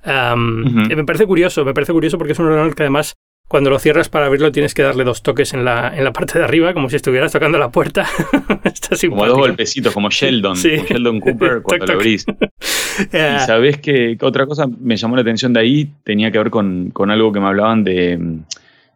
[0.05, 3.15] Me parece curioso, me parece curioso porque es un ordenador que además
[3.47, 6.39] cuando lo cierras para abrirlo tienes que darle dos toques en la, en la parte
[6.39, 8.07] de arriba, como si estuvieras tocando la puerta.
[9.09, 12.25] como dos golpecitos, como Sheldon, Sheldon Cooper cuando lo abrís.
[12.99, 16.89] y sabes que otra cosa me llamó la atención de ahí, tenía que ver con,
[16.91, 18.39] con algo que me hablaban de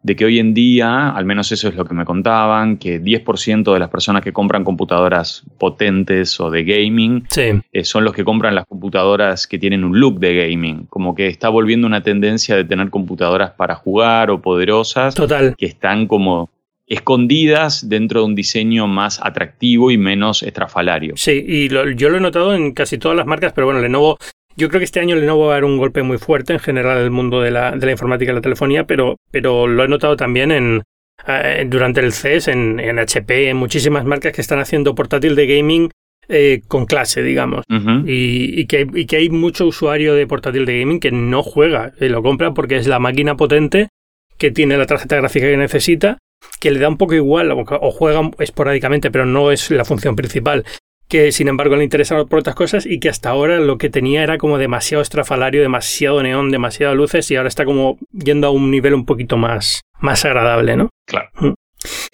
[0.08, 3.74] de que hoy en día, al menos eso es lo que me contaban, que 10%
[3.74, 8.56] de las personas que compran computadoras potentes o de gaming eh, son los que compran
[8.56, 10.86] las computadoras que tienen un look de gaming.
[10.86, 15.56] Como que está volviendo una tendencia de tener computadoras para jugar o poderosas Total.
[15.58, 16.52] que están como
[16.88, 21.16] escondidas dentro de un diseño más atractivo y menos estrafalario.
[21.18, 24.18] Sí, y yo lo he notado en casi todas las marcas, pero bueno, Lenovo
[24.58, 26.98] yo creo que este año Lenovo va a dar un golpe muy fuerte en general
[26.98, 29.88] en el mundo de la, de la informática y la telefonía, pero, pero lo he
[29.88, 30.82] notado también en,
[31.28, 35.48] eh, durante el CES en, en, HP, en muchísimas marcas que están haciendo portátil de
[35.48, 35.90] gaming
[36.28, 37.66] eh, con clase, digamos.
[38.06, 42.10] y, que, y, que, hay mucho usuario de portátil de gaming que no juega, y
[42.10, 43.90] lo compra porque es la máquina potente
[44.38, 46.18] que tiene la tarjeta gráfica que necesita,
[46.60, 50.66] que le da un poco igual, o juega esporádicamente, pero no es la función principal
[51.08, 54.24] que sin embargo le interesa por otras cosas y que hasta ahora lo que tenía
[54.24, 58.72] era como demasiado estrafalario, demasiado neón, demasiado luces y ahora está como yendo a un
[58.72, 60.90] nivel un poquito más, más agradable, ¿no?
[61.06, 61.30] Claro.
[61.40, 61.54] Mm.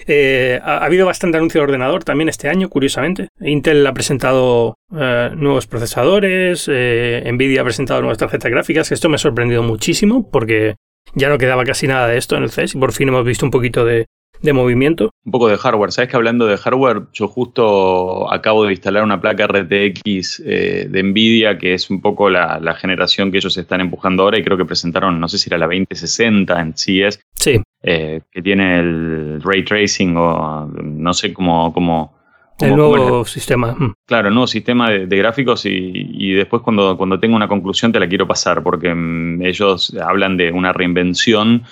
[0.05, 3.29] Eh, ha, habido bastante anuncio de ordenador también este año, curiosamente.
[3.39, 9.15] Intel ha presentado eh, nuevos procesadores, eh, Nvidia ha presentado nuevas tarjetas gráficas, esto me
[9.15, 10.75] ha sorprendido muchísimo porque
[11.15, 13.45] ya no quedaba casi nada de esto en el CES y por fin hemos visto
[13.45, 14.05] un poquito de,
[14.43, 15.09] de movimiento.
[15.25, 15.91] Un poco de hardware.
[15.91, 21.03] Sabes que hablando de hardware, yo justo acabo de instalar una placa RTX eh, de
[21.03, 24.65] Nvidia, que es un poco la, generación que ellos están empujando ahora, y creo que
[24.65, 27.21] presentaron, no sé si era la 2060 en CES.
[27.35, 27.61] Sí.
[27.81, 31.73] Eh, que tiene el ray tracing o no sé cómo.
[31.73, 32.13] cómo
[32.59, 33.73] el nuevo sistema.
[33.77, 33.93] Mm.
[34.05, 38.07] Claro, el nuevo sistema de, gráficos y, después cuando, cuando tenga una conclusión te la
[38.07, 41.63] quiero pasar porque mm, ellos hablan de una reinvención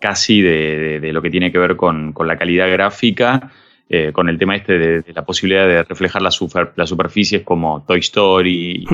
[0.00, 3.50] casi de, lo que tiene que ver con, la calidad gráfica,
[3.88, 8.84] eh, con el tema este de, la posibilidad de reflejar las, superficies como Toy Story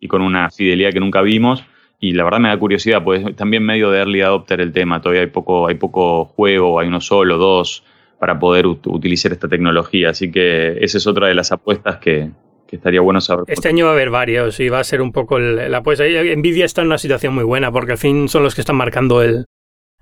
[0.00, 1.64] y, con una fidelidad que nunca vimos.
[2.00, 5.22] Y la verdad me da curiosidad, pues también medio de early adopter el tema, todavía
[5.22, 7.82] hay poco, hay poco juego, hay uno solo, dos,
[8.20, 10.10] para poder utilizar esta tecnología.
[10.10, 12.30] Así que esa es otra de las apuestas que,
[12.70, 13.46] estaría bueno saber.
[13.48, 16.04] Este año va a haber varios y va a ser un poco la apuesta.
[16.04, 19.22] Nvidia está en una situación muy buena porque al fin son los que están marcando
[19.22, 19.46] el,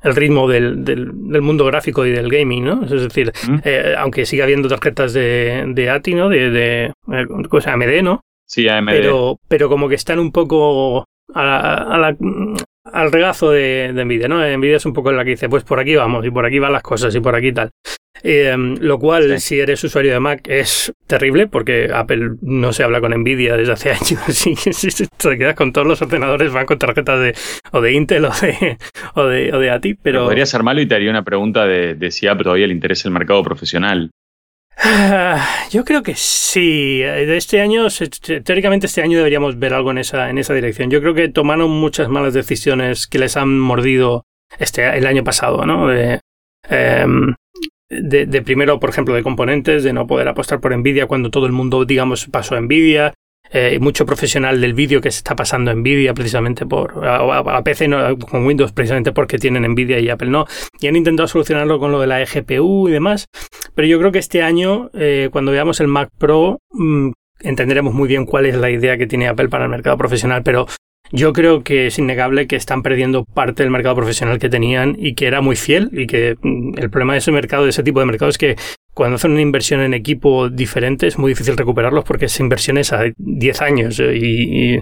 [0.06, 2.84] el ritmo del, del, mundo gráfico y del gaming, ¿no?
[2.84, 3.32] Es decir,
[3.64, 6.28] eh, aunque siga habiendo tarjetas de, de ATI, ¿no?
[6.28, 8.20] De, de eh, cosa AMD, ¿no?
[8.46, 8.90] Sí, AMD.
[8.90, 12.12] Pero, pero como que están un poco a
[12.92, 14.38] al regazo de, de Nvidia, ¿no?
[14.56, 16.72] Nvidia es un poco la que dice, pues por aquí vamos, y por aquí van
[16.72, 17.70] las cosas, y por aquí tal.
[18.22, 23.00] Em, lo cual, si eres usuario de Mac, es terrible porque Apple no se habla
[23.00, 24.46] con Nvidia desde hace años.
[24.46, 27.34] Y si te quedas con todos los ordenadores, van con tarjetas de,
[27.72, 28.78] o de Intel o de,
[29.14, 29.94] o de, o de ATI.
[29.94, 30.24] Pero...
[30.24, 33.08] Podría ser malo y te haría una pregunta de, de si Apple todavía le interesa
[33.08, 34.10] el mercado profesional.
[34.76, 36.98] Ah, yo creo que sí.
[37.00, 37.86] De este año,
[38.44, 40.90] teóricamente este año deberíamos ver algo en esa, en esa dirección.
[40.90, 44.24] Yo creo que tomaron muchas malas decisiones que les han mordido
[44.58, 45.88] este, el año pasado, ¿no?
[45.88, 46.20] De,
[46.68, 47.34] em,
[47.88, 51.52] de, primero, por ejemplo, de componentes, de no poder apostar por Nvidia cuando todo el
[51.52, 53.14] mundo, digamos, pasó a Nvidia.
[53.52, 58.18] Eh, mucho profesional del vídeo que se está pasando Nvidia precisamente por a, PC no,
[58.18, 60.46] con Windows precisamente porque tienen Nvidia y Apple no
[60.80, 63.28] y han intentado solucionarlo con lo de la eGPU y demás
[63.76, 67.10] pero yo creo que este año eh, cuando veamos el Mac Pro mm,
[67.40, 70.66] entenderemos muy bien cuál es la idea que tiene Apple para el mercado profesional pero
[71.12, 75.14] yo creo que es innegable que están perdiendo parte del mercado profesional que tenían y
[75.14, 78.00] que era muy fiel y que mm, el problema de ese mercado, de ese tipo
[78.00, 78.56] de mercado es que
[78.94, 83.04] cuando hacen una inversión en equipo diferente es muy difícil recuperarlos porque es inversiones a
[83.18, 84.80] 10 años eh, y,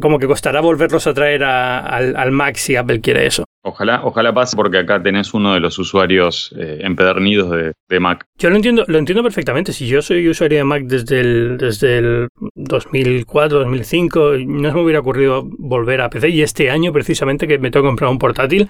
[0.00, 3.44] como que costará volverlos a traer al Mac si Apple quiere eso.
[3.64, 8.24] Ojalá, ojalá pase porque acá tenés uno de los usuarios eh, empedernidos de, Mac.
[8.38, 9.72] Yo lo entiendo, lo entiendo perfectamente.
[9.72, 14.82] Si yo soy usuario de Mac desde el, desde el 2004, 2005, no se me
[14.82, 16.30] hubiera ocurrido volver a PC.
[16.30, 18.68] Y este año, precisamente, que me tengo que comprar un portátil,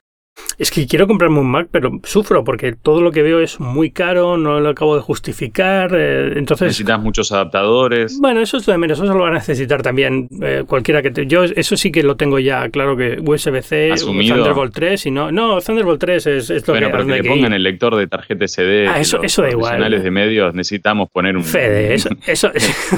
[0.59, 3.91] es que quiero comprarme un Mac, pero sufro porque todo lo que veo es muy
[3.91, 5.91] caro, no lo acabo de justificar.
[5.95, 8.19] Eh, entonces necesitas muchos adaptadores.
[8.21, 11.11] Bueno, eso es lo de menos, eso lo van a necesitar también eh, cualquiera que
[11.11, 15.33] te, yo eso sí que lo tengo ya claro que USB-C, Thunderbolt 3 y no,
[15.33, 18.47] no Thunderbolt 3 es, es lo bueno, que pero que, pongan el lector de tarjeta
[18.47, 18.89] SD.
[18.89, 20.03] Ah, eso, eso da igual.
[20.03, 22.53] de medios necesitamos poner un Fede, eso, eso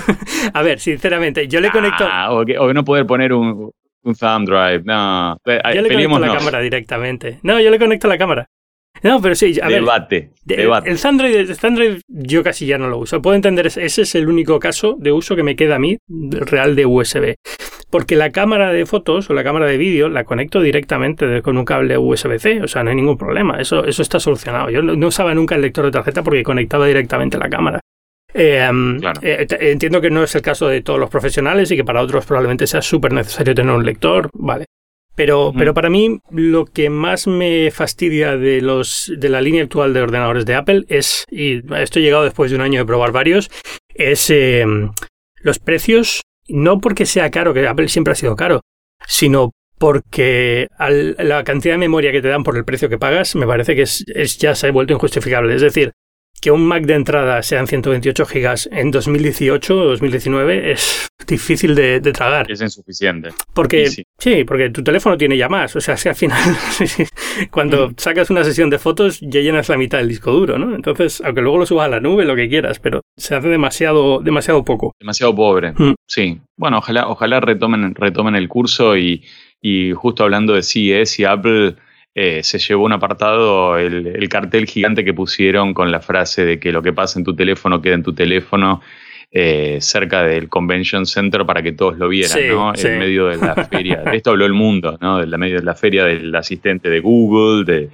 [0.53, 3.73] a ver, sinceramente, yo le conecto ah, o, que, o no poder poner un
[4.05, 5.37] un thumb drive, no.
[5.45, 7.39] Yo le conecto la cámara directamente.
[7.43, 8.47] No, yo le conecto la cámara.
[9.03, 10.59] No, pero sí, a debate, ver.
[10.59, 10.91] Debate.
[10.91, 13.21] El thumb drive, yo casi ya no lo uso.
[13.21, 16.77] Puedo entender, ese es el único caso de uso que me queda a mí real
[16.77, 17.35] de USB.
[17.91, 21.65] Porque la cámara de fotos o la cámara de vídeo la conecto directamente con un
[21.65, 23.61] cable USB-C, o sea, no hay ningún problema.
[23.61, 24.71] Eso, eso está solucionado.
[24.71, 27.81] Yo no usaba nunca el lector de tarjeta porque conectaba directamente la cámara.
[28.37, 32.03] Em, eh, entiendo que no es el caso de todos los profesionales y que para
[32.03, 34.67] otros probablemente sea súper necesario tener un lector, vale.
[35.15, 39.95] Pero, pero para mí lo que más me fastidia de, los, de la línea actual
[39.95, 43.13] de ordenadores de Apple es, y esto he llegado después de un año de probar
[43.13, 43.49] varios,
[43.95, 44.91] es em,
[45.37, 48.63] los precios, no porque sea caro, que Apple siempre ha sido caro,
[49.07, 53.47] sino porque la cantidad de memoria que te dan por el precio que pagas me
[53.47, 55.55] parece que es, es ya se ha vuelto injustificable.
[55.55, 55.93] Es decir,
[56.45, 62.03] que un Mac de entrada sean 128 gigas en 2018 o 2019 es difícil de,
[62.13, 62.51] tragar.
[62.51, 63.31] Es insuficiente.
[63.55, 64.45] Porque, sí.
[64.45, 65.75] porque tu teléfono tiene ya más.
[65.75, 66.39] O sea, si al final,
[67.51, 70.75] cuando sacas una sesión de fotos, ya llenas la mitad del disco duro, ¿no?
[70.75, 74.21] Entonces, aunque luego lo subas a la nube, lo que quieras, pero se hace demasiado,
[74.21, 74.93] demasiado poco.
[75.01, 75.95] Demasiado pobre, mm.
[76.07, 76.43] sí.
[76.59, 79.25] Bueno, ojalá, ojalá retomen, retomen el curso y,
[79.63, 81.77] y justo hablando de CES y Apple
[82.17, 86.71] eh, se llevó un apartado el, cartel gigante que pusieron con la frase de que
[86.71, 88.81] lo que pasa en tu teléfono queda en tu teléfono
[89.33, 92.73] eh, cerca del Convention Center para que todos lo vieran, ¿no?
[92.73, 93.97] En medio de la feria.
[94.03, 95.19] De esto habló el mundo, ¿no?
[95.19, 97.91] De la medio de la feria del asistente de Google, de,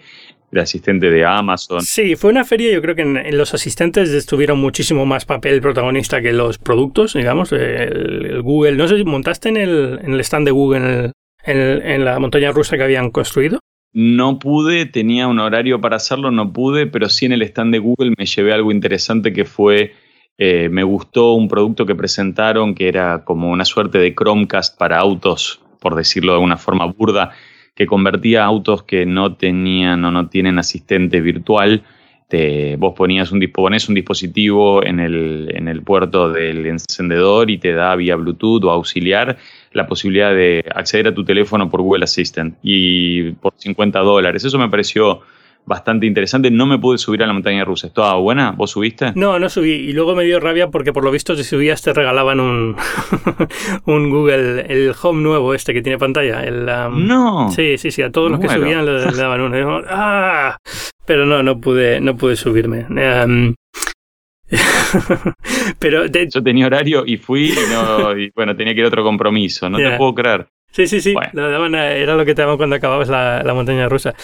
[0.51, 1.81] del asistente de Amazon.
[1.81, 6.21] Sí, fue una feria, yo creo que en, los asistentes estuvieron muchísimo más papel protagonista
[6.21, 8.73] que los productos, digamos, el, Google.
[8.73, 11.13] No sé si montaste en el, en el stand de Google
[11.47, 13.61] en la montaña rusa que habían construido.
[13.93, 17.81] No pude, tenía un horario para hacerlo, no pude, pero sí en el stand de
[17.81, 19.95] Google me llevé algo interesante que fue,
[20.39, 24.99] eh, me gustó un producto que presentaron que era como una suerte de Chromecast para
[24.99, 27.33] autos, por decirlo de una forma burda,
[27.75, 31.83] que convertía autos que no tenían o no tienen asistente virtual.
[32.79, 37.73] Vos ponías un, pones un dispositivo en el, en el puerto del encendedor y te
[37.73, 39.37] da vía Bluetooth o auxiliar
[39.73, 44.45] la posibilidad de acceder a tu teléfono por Google Assistant y por 50 dólares.
[44.45, 45.23] Eso me pareció
[45.65, 46.51] bastante interesante.
[46.51, 47.87] No me pude subir a la montaña rusa.
[47.87, 48.53] ¿Estaba buena?
[48.53, 49.13] ¿Vos subiste?
[49.15, 49.73] No, no subí.
[49.73, 52.77] Y luego me dio rabia porque por lo visto si subías te regalaban un,
[53.85, 56.43] un Google, el Home nuevo este que tiene pantalla.
[56.43, 57.51] El, um, no.
[57.51, 58.03] Sí, sí, sí.
[58.03, 59.83] A todos los que subían le, daban uno.
[59.89, 60.57] ¡Ah!
[61.07, 62.87] Pero no, no pude, no pude subirme.
[62.89, 63.55] Um,
[65.79, 69.69] Pero Yo tenía horario y fui y, no, bueno, tenía que ir a otro compromiso,
[69.71, 70.49] no te puedo creer.
[70.73, 74.15] Sí, sí, sí, era lo que te daban cuando acababas la, montaña rusa.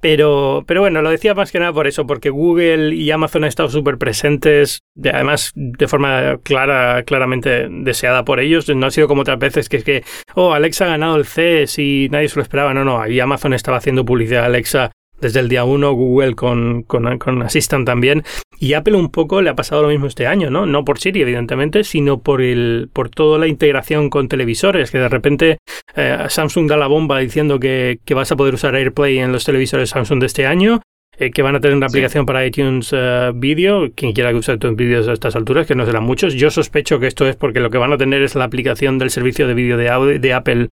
[0.00, 3.48] Pero, pero bueno, lo decía más que nada por eso, porque Google y Amazon han
[3.48, 8.68] estado súper presentes, además de forma clara, claramente deseada por ellos.
[8.68, 11.78] No ha sido como otras veces que es que, oh, Alexa ha ganado el CES
[11.78, 12.72] y nadie se lo esperaba.
[12.72, 16.82] No, no, ahí Amazon estaba haciendo publicidad a Alexa desde el día 1, Google con,
[16.82, 18.22] con, con, Assistant también.
[18.58, 20.66] Y Apple un poco le ha pasado lo mismo este año, ¿no?
[20.66, 25.08] No por Siri, evidentemente, sino por, el, por toda la integración con televisores, que de
[25.08, 25.58] repente
[25.94, 29.44] eh, Samsung da la bomba diciendo que, que, vas a poder usar AirPlay en los
[29.44, 30.80] televisores Samsung de este año.
[31.18, 34.52] Eh, que van a tener una aplicación para iTunes uh, Video, quien quiera que use
[34.52, 36.34] iTunes Video a estas alturas, que no serán muchos.
[36.34, 39.08] Yo sospecho que esto es porque lo que van a tener es la aplicación del
[39.08, 40.68] servicio de vídeo de, de Apple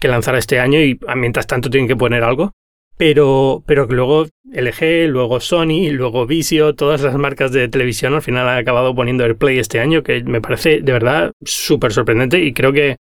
[0.00, 2.52] que lanzará este año y mientras tanto tienen que poner algo
[2.96, 8.48] pero, pero luego LG, luego Sony, luego Vizio, todas las marcas de televisión al final
[8.48, 12.72] han acabado poniendo AirPlay este año, que me parece de verdad súper sorprendente y creo
[12.72, 12.96] que,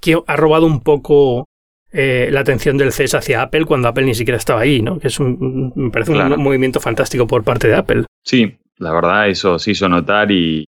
[0.00, 1.46] que, ha robado un poco
[1.92, 4.98] eh, la atención del CES hacia Apple cuando Apple ni siquiera estaba ahí, ¿no?
[4.98, 8.04] Que es un, me parece un movimiento fantástico por parte de Apple.
[8.24, 10.66] Sí, la verdad eso se hizo notar y,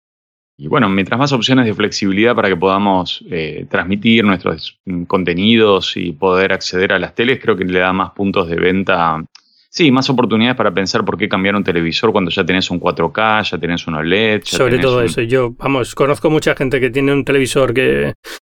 [0.57, 6.13] y bueno, mientras más opciones de flexibilidad para que podamos eh, transmitir nuestros contenidos y
[6.13, 9.25] poder acceder a las teles, creo que le da más puntos de venta.
[9.69, 13.51] Sí, más oportunidades para pensar por qué cambiar un televisor cuando ya tenés un 4K,
[13.51, 14.43] ya tenés un OLED.
[14.45, 15.23] Sobre todo eso.
[15.23, 18.13] Yo, vamos, conozco mucha gente que tiene un televisor que,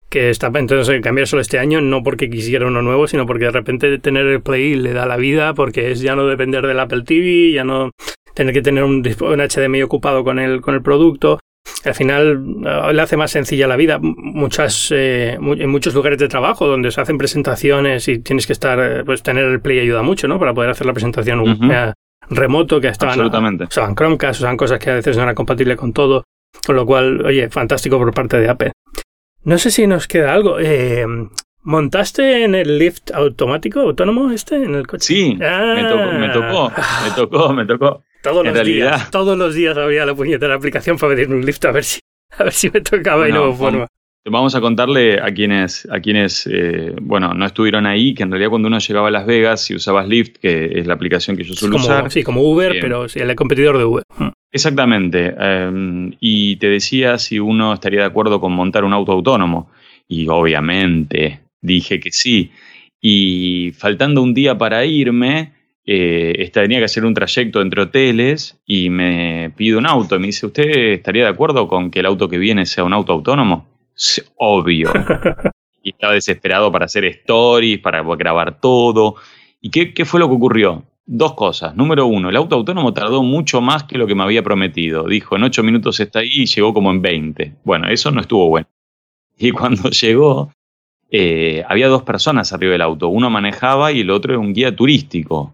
[0.09, 3.51] que está entonces cambiar solo este año, no porque quisiera uno nuevo, sino porque de
[3.51, 7.03] repente tener el Play le da la vida, porque es ya no depender del Apple
[7.05, 7.91] TV, ya no
[8.33, 11.39] tener que tener un, un HDMI ocupado con el, con el producto
[11.83, 13.99] al final eh, le hace más sencilla la vida.
[14.01, 18.79] Muchas, eh, en muchos lugares de trabajo donde se hacen presentaciones y tienes que estar,
[18.79, 20.39] eh, pues tener el play ayuda mucho, ¿no?
[20.39, 21.59] Para poder hacer la presentación
[22.27, 23.65] remoto, que estaban, Absolutamente.
[23.65, 26.23] usaban Chromecast, usaban cosas que a veces no eran compatibles con todo.
[26.65, 28.71] Con lo cual, oye, fantástico por parte de Apple.
[29.43, 30.57] No sé si nos queda algo.
[31.61, 35.05] ¿Montaste en el lift automático, autónomo este, en el coche?
[35.05, 36.71] Sí, me tocó, me tocó,
[37.03, 38.03] me tocó, me tocó.
[38.25, 41.63] Todos los días, todos los días había la puñetera la aplicación para pedir un lift
[41.65, 41.99] a ver si,
[42.37, 43.87] a ver si me tocaba y no forma.
[44.27, 48.49] Vamos a contarle a quienes, a quienes eh, bueno, no estuvieron ahí, que en realidad
[48.49, 51.53] cuando uno llegaba a Las Vegas y usabas Lyft, que es la aplicación que yo
[51.53, 52.09] suelo usar.
[52.11, 54.03] Sí, como Uber, pero sí, el competidor de Uber.
[54.17, 54.29] Mm.
[54.51, 55.35] Exactamente.
[55.37, 59.69] Em, y te decía si uno estaría de acuerdo con montar un auto autónomo.
[60.07, 62.51] Y obviamente dije que sí.
[63.01, 65.51] Y faltando un día para irme,
[65.85, 70.19] eh, tenía que hacer un trayecto entre hoteles y me pide un auto.
[70.19, 73.13] Me dice, ¿usted estaría de acuerdo con que el auto que viene sea un auto
[73.13, 73.67] autónomo?
[74.37, 74.91] Obvio.
[75.83, 79.15] y estaba desesperado para hacer stories, para grabar todo.
[79.61, 80.83] ¿Y qué, qué fue lo que ocurrió?
[81.05, 81.75] Dos cosas.
[81.75, 85.07] Número uno, el auto autónomo tardó mucho más que lo que me había prometido.
[85.07, 87.57] Dijo, en ocho minutos está ahí y llegó como en 20.
[87.63, 88.67] Bueno, eso no estuvo bueno.
[89.37, 90.51] Y cuando llegó,
[91.11, 93.09] eh, había dos personas arriba del auto.
[93.09, 95.53] Uno manejaba y el otro era un guía turístico.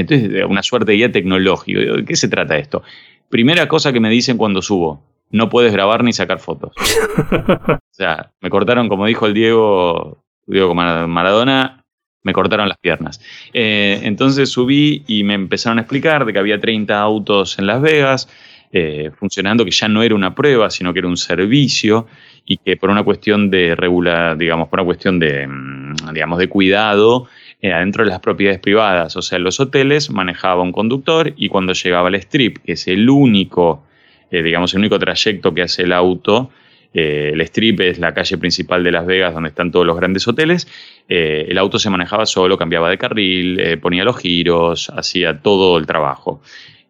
[0.00, 1.80] Entonces, una suerte de guía tecnológico.
[1.80, 2.82] ¿De qué se trata esto?
[3.30, 6.72] primera cosa que me dicen cuando subo, no puedes grabar ni sacar fotos.
[6.76, 11.84] o sea, me cortaron, como dijo el Diego, Diego Maradona,
[12.22, 13.22] me cortaron las piernas.
[13.54, 17.80] Eh, entonces subí y me empezaron a explicar de que había 30 autos en Las
[17.80, 18.28] Vegas,
[18.72, 22.06] eh, funcionando, que ya no era una prueba, sino que era un servicio
[22.44, 26.48] y que por una cuestión de regular, digamos, por una cuestión de, mm, digamos, de
[26.48, 27.28] cuidado,
[27.62, 31.72] eh, adentro de las propiedades privadas, o sea, los hoteles manejaba un conductor y cuando
[31.72, 33.84] llegaba al strip, que es el único,
[34.30, 36.50] digamos, el único trayecto que hace el auto,
[36.92, 40.26] eh, el strip es la calle principal de Las Vegas donde están todos los grandes
[40.26, 40.66] hoteles.
[41.08, 45.78] Eh, el auto se manejaba solo, cambiaba de carril, eh, ponía los giros, hacía todo
[45.78, 46.42] el trabajo.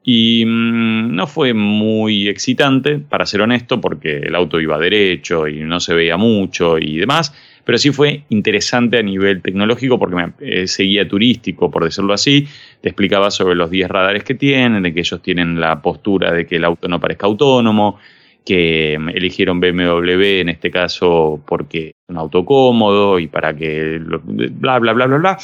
[0.02, 5.60] Y mm, no fue muy excitante, para ser honesto, porque el auto iba derecho y
[5.60, 7.34] no se veía mucho y demás,
[7.64, 12.46] pero sí fue interesante a nivel tecnológico porque me, seguía turístico, por decirlo así,
[12.80, 16.46] te explicaba sobre los 10 radares que tienen, de que ellos tienen la postura de
[16.46, 17.98] que el auto no parezca autónomo,
[18.44, 24.78] que eligieron BMW en este caso porque es un auto cómodo y para que bla,
[24.78, 25.38] bla, bla, bla, bla.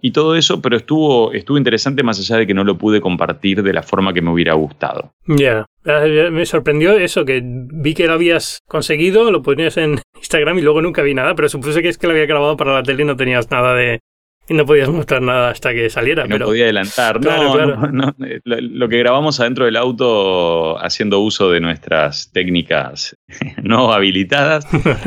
[0.00, 3.62] Y todo eso, pero estuvo, estuvo interesante más allá de que no lo pude compartir
[3.62, 5.14] de la forma que me hubiera gustado.
[5.26, 10.62] Ya, me sorprendió eso, que vi que lo habías conseguido, lo ponías en Instagram y
[10.62, 13.02] luego nunca vi nada, pero supuse que es que lo había grabado para la tele
[13.02, 14.00] y no tenías nada de,
[14.48, 16.26] y no podías mostrar nada hasta que saliera.
[16.26, 17.20] No podía adelantar.
[17.22, 18.14] no, no,
[18.44, 23.16] lo, que grabamos adentro del auto haciendo uso de nuestras técnicas
[23.62, 24.66] no habilitadas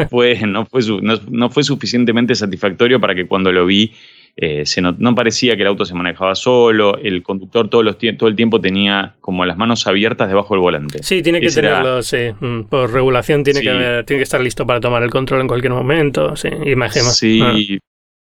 [0.10, 0.82] pues no, fue,
[1.30, 3.94] no, fue suficientemente satisfactorio para que cuando lo vi
[4.38, 8.30] eh, se no, parecía que el auto se manejaba solo, el conductor todo, los, todo
[8.30, 11.02] el tiempo tenía como las manos abiertas debajo del volante.
[11.02, 12.30] Sí, tiene que tenerlo, sí.
[12.40, 15.74] Mm, por regulación tiene, que tiene que estar listo para tomar el control en cualquier
[15.74, 17.06] momento, sí, imagino.
[17.06, 17.56] Sí, ah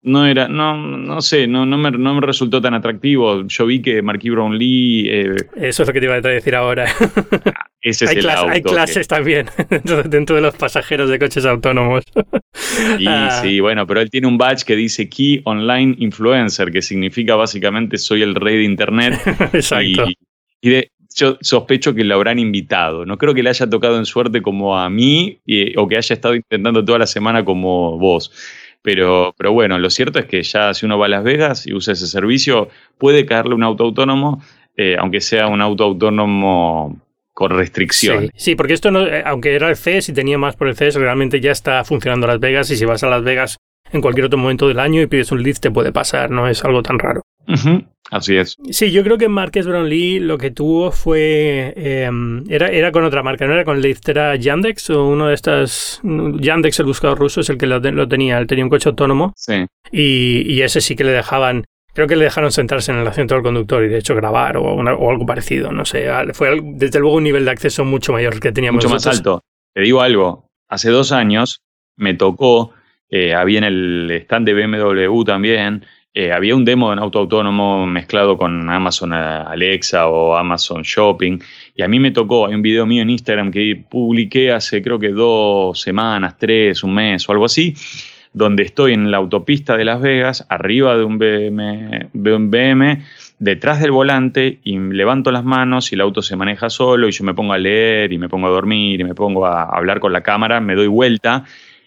[0.06, 3.44] no era, no, no sé, no, no, me, no me resultó tan atractivo.
[3.48, 5.08] Yo vi que Marquis Brownlee.
[5.10, 6.86] Eh, Eso es lo que te iba a decir ahora.
[7.86, 9.46] Es hay, el auto hay clases también
[10.06, 12.02] dentro de los pasajeros de coches autónomos.
[12.98, 13.38] Y ah.
[13.40, 17.96] sí, bueno, pero él tiene un badge que dice Key Online Influencer, que significa básicamente
[17.96, 19.20] soy el rey de Internet.
[19.52, 20.04] Exacto.
[20.60, 23.06] Y, yo sospecho que lo habrán invitado.
[23.06, 25.40] No creo que le haya tocado en suerte como a mí
[25.76, 28.32] o que haya estado intentando toda la semana como vos.
[28.82, 31.72] Pero, pero bueno, lo cierto es que ya si uno va a Las Vegas y
[31.72, 32.68] usa ese servicio,
[32.98, 34.42] puede caerle un auto autónomo,
[34.76, 37.00] eh, aunque sea un auto autónomo
[37.36, 38.30] con restricciones.
[38.34, 40.94] Sí, porque esto, no, eh, aunque era el CES y tenía más por el CES,
[40.94, 43.58] realmente ya está funcionando Las Vegas y si vas a Las Vegas
[43.92, 46.64] en cualquier otro momento del año y pides un lift te puede pasar, no es
[46.64, 47.20] algo tan raro.
[48.10, 48.56] Así es.
[48.70, 51.74] Sí, yo creo que Marques Brownlee lo que tuvo fue.
[51.76, 55.34] Em, era, era con otra marca, no era con Lyft, era Yandex o uno de
[55.34, 56.00] estas.
[56.02, 58.38] Yandex, el buscador ruso, es el que lo, tenía.
[58.38, 59.34] Él tenía un coche autónomo.
[59.36, 59.66] Sí.
[59.92, 61.66] Y, ese sí que le dejaban.
[61.96, 65.10] Creo que le dejaron sentarse en el asiento del conductor y de hecho grabar o,
[65.10, 65.72] algo parecido.
[65.72, 66.06] No sé.
[66.34, 68.84] Fue desde luego un nivel de acceso mucho mayor que teníamos.
[68.84, 69.42] Mucho más alto.
[69.74, 70.48] Te digo algo.
[70.68, 71.62] Hace dos años
[71.96, 72.72] me tocó.
[73.08, 75.84] Eh, había en el stand de BMW también
[76.18, 81.38] eh, había un demo de un auto autónomo mezclado con Amazon Alexa o Amazon Shopping.
[81.74, 84.98] Y a mí me tocó, hay un video mío en Instagram que publiqué hace creo
[84.98, 87.74] que dos semanas, tres, un mes o algo así,
[88.36, 93.02] donde estoy en la autopista de Las Vegas, arriba de un BM,
[93.38, 97.24] detrás del volante y levanto las manos y el auto se maneja solo y yo
[97.24, 100.12] me pongo a leer y me pongo a dormir y me pongo a hablar con
[100.12, 101.44] la cámara, me doy vuelta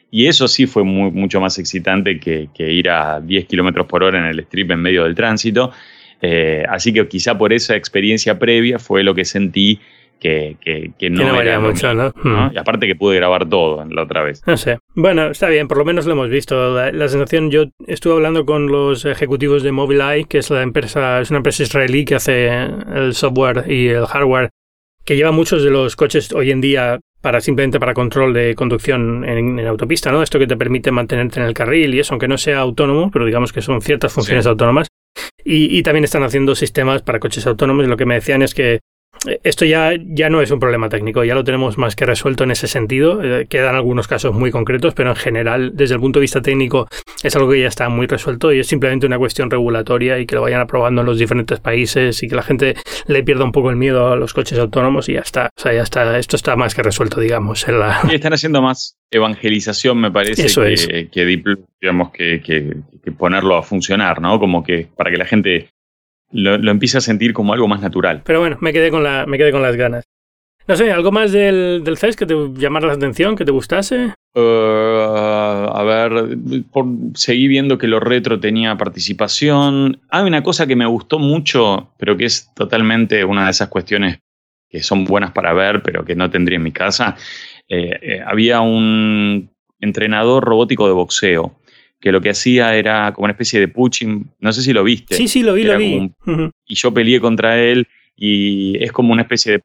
[0.09, 4.25] y eso sí fue mucho más excitante que, ir a 10 kilómetros por hora en
[4.25, 5.71] el strip en medio del tránsito.
[6.19, 9.79] Eh, así que quizá por esa experiencia previa fue lo que sentí
[10.19, 10.57] que,
[11.09, 12.13] no, era mucho, ¿no?
[12.53, 14.41] Y aparte que pude grabar todo la otra vez.
[14.45, 14.79] No sé.
[14.95, 16.75] Bueno, está bien, por lo menos lo hemos visto.
[16.91, 21.29] La, sensación, yo estuve hablando con los ejecutivos de Mobileye, que es la empresa, es
[21.29, 24.49] una empresa israelí que hace el software y el hardware
[25.05, 29.25] que lleva muchos de los coches hoy en día para simplemente para control de conducción
[29.27, 30.21] en, autopista, ¿no?
[30.21, 33.25] Esto que te permite mantenerte en el carril y eso, aunque no sea autónomo, pero
[33.25, 34.87] digamos que son ciertas funciones autónomas.
[35.43, 37.85] Y, y, también están haciendo sistemas para coches autónomos.
[37.85, 38.81] Y lo que me decían es que
[39.43, 42.51] esto ya, ya no es un problema técnico, ya lo tenemos más que resuelto en
[42.51, 43.21] ese sentido.
[43.23, 46.87] Eh, quedan algunos casos muy concretos, pero en general, desde el punto de vista técnico,
[47.23, 50.35] es algo que ya está muy resuelto y es simplemente una cuestión regulatoria y que
[50.35, 52.75] lo vayan aprobando en los diferentes países y que la gente
[53.07, 55.49] le pierda un poco el miedo a los coches autónomos y ya está.
[55.57, 57.65] O sea, ya está, esto está más que resuelto, digamos.
[58.09, 64.21] Y están haciendo más evangelización, me parece, que, que, digamos, que, que, ponerlo a funcionar,
[64.21, 64.39] ¿no?
[64.39, 65.69] Como que para que la gente
[66.31, 68.21] lo, lo empieza a sentir como algo más natural.
[68.25, 70.05] Pero bueno, me quedé con, la, me quedé con las ganas.
[70.67, 74.13] No sé, ¿algo más del, del CES que te llamara la atención, que te gustase?
[74.35, 76.37] Uh, a ver,
[76.71, 79.99] por, seguí viendo que lo retro tenía participación.
[80.09, 84.19] Hay una cosa que me gustó mucho, pero que es totalmente una de esas cuestiones
[84.69, 87.15] que son buenas para ver, pero que no tendría en mi casa.
[87.67, 89.49] Eh, había un
[89.79, 91.59] entrenador robótico de boxeo
[91.99, 95.15] que lo que hacía era como una especie de pushing, no sé si lo viste.
[95.15, 96.11] Sí, sí, lo vi, lo vi.
[96.65, 99.63] Y yo peleé contra él y es como una especie de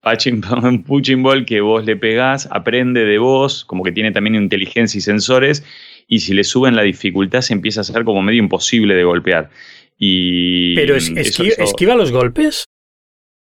[0.00, 0.42] punching,
[0.86, 5.00] punching ball que vos le pegás, aprende de vos, como que tiene también inteligencia y
[5.00, 5.64] sensores,
[6.06, 9.50] y si le suben la dificultad se empieza a hacer como medio imposible de golpear.
[9.98, 12.64] Y ¿Pero esquiva los golpes?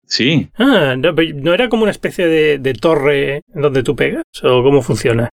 [0.06, 0.48] Sí.
[0.56, 4.22] Ah, no, era como una especie de, de torre donde tú pegas?
[4.42, 5.28] ¿O cómo funciona?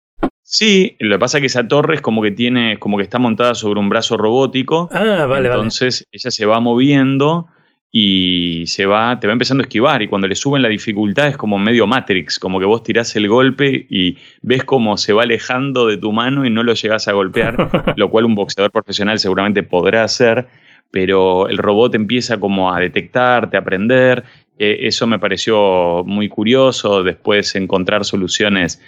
[0.53, 3.19] Sí, lo que pasa es que esa torre es como que tiene, como que está
[3.19, 4.89] montada sobre un brazo robótico.
[4.91, 7.47] Ah, vale, Entonces ella se va moviendo
[7.89, 10.01] y se va, te va empezando a esquivar.
[10.01, 13.29] Y cuando le suben la dificultad es como medio Matrix, como que vos tirás el
[13.29, 17.13] golpe y ves cómo se va alejando de tu mano y no lo llegas a
[17.13, 20.47] golpear, lo cual un boxeador profesional seguramente podrá hacer.
[20.91, 24.25] Pero el robot empieza como a detectarte, a aprender.
[24.59, 27.03] Eh, eso me pareció muy curioso.
[27.03, 28.81] Después encontrar soluciones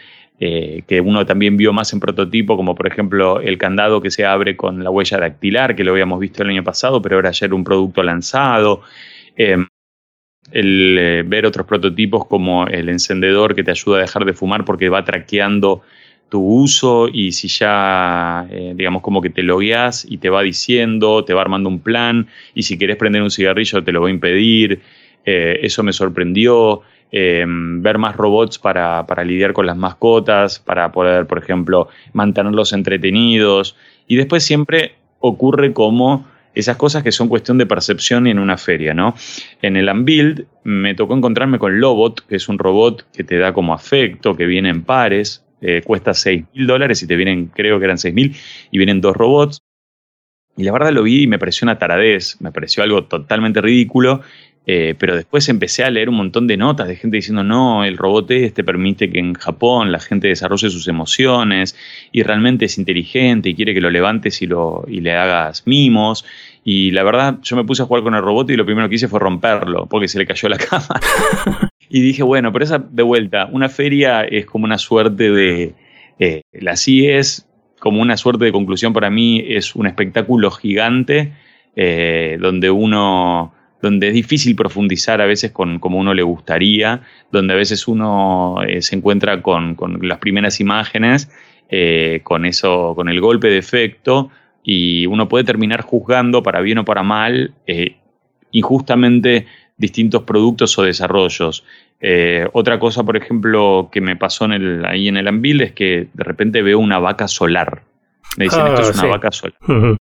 [0.46, 4.26] eh, que uno también vio más en prototipo, como por ejemplo el candado que se
[4.26, 7.46] abre con la huella dactilar, que lo habíamos visto el año pasado, pero ahora ya
[7.46, 8.82] era un producto lanzado.
[9.38, 9.66] Em,
[10.52, 14.66] el eh, ver otros prototipos como el encendedor que te ayuda a dejar de fumar
[14.66, 15.82] porque va traqueando
[16.28, 21.24] tu uso y si ya, eh, digamos, como que te logueas y te va diciendo,
[21.24, 24.12] te va armando un plan y si quieres prender un cigarrillo te lo va a
[24.12, 24.82] impedir.
[25.24, 26.84] eso me sorprendió.
[27.16, 33.76] Em, ver más robots para, lidiar con las mascotas, para poder, por ejemplo, mantenerlos entretenidos.
[34.08, 38.96] Y después siempre ocurre como esas cosas que son cuestión de percepción en una feria,
[38.96, 39.14] ¿no?
[39.62, 43.54] En el Unbuild me tocó encontrarme con Lobot, que es un robot que te da
[43.54, 47.78] como afecto, que viene en pares, eh, cuesta 6 mil dólares y te vienen, creo
[47.78, 48.36] que eran 6 mil,
[48.72, 49.62] y vienen dos robots.
[50.58, 54.22] Y la verdad lo vi y me pareció una taradez, me pareció algo totalmente ridículo
[54.66, 57.98] eh, pero después empecé a leer un montón de notas de gente diciendo, no, el
[57.98, 61.76] robot este permite que en Japón la gente desarrolle sus emociones
[62.14, 66.26] y realmente es inteligente y quiere que lo levantes y, lo, y le hagas mimos.
[66.64, 68.96] Y la verdad, yo me puse a jugar con el robot y lo primero que
[68.96, 71.02] hice fue romperlo porque se le cayó la cámara.
[71.90, 75.74] y dije, bueno, pero esa de vuelta, una feria es como una suerte de...
[76.20, 77.50] Eh, la CIES,
[77.80, 81.34] como una suerte de conclusión para mí, es un espectáculo gigante
[81.76, 83.52] eh, donde uno
[83.84, 87.02] donde es difícil profundizar a veces con como uno le gustaría,
[87.34, 91.30] donde a veces uno eh, se encuentra con, las primeras imágenes,
[91.70, 94.30] eh, con eso, con el golpe de efecto,
[94.64, 97.98] y uno puede terminar juzgando para bien o para mal eh,
[98.52, 101.66] injustamente distintos productos o desarrollos.
[102.54, 106.08] otra cosa, por ejemplo, que me pasó en el, ahí en el Anvil es que
[106.14, 107.84] de repente veo una vaca solar.
[108.38, 109.98] Me dicen, esto es una ah, vaca solar.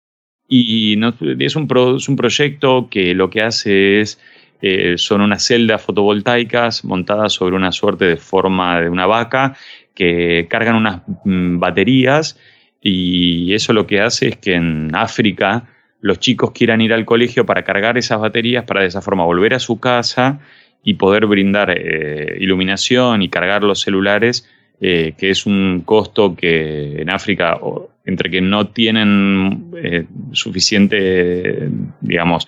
[0.48, 0.98] Y
[1.40, 4.20] es, un un proyecto que lo que hace es,
[4.62, 9.56] eh, son unas celdas fotovoltaicas montadas sobre una suerte de forma de una vaca
[9.94, 12.40] que cargan unas mm, baterías
[12.82, 15.68] y eso lo que hace es que en África
[16.02, 19.54] los chicos quieran ir al colegio para cargar esas baterías para de esa forma volver
[19.54, 20.40] a su casa
[20.84, 24.48] y poder brindar eh, iluminación y cargar los celulares
[24.80, 27.60] eh, que es un costo que en África,
[28.08, 31.70] entre que no tienen eh, suficiente,
[32.02, 32.48] digamos,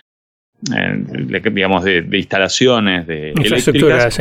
[0.74, 4.20] eh, digamos de, instalaciones de eléctricas,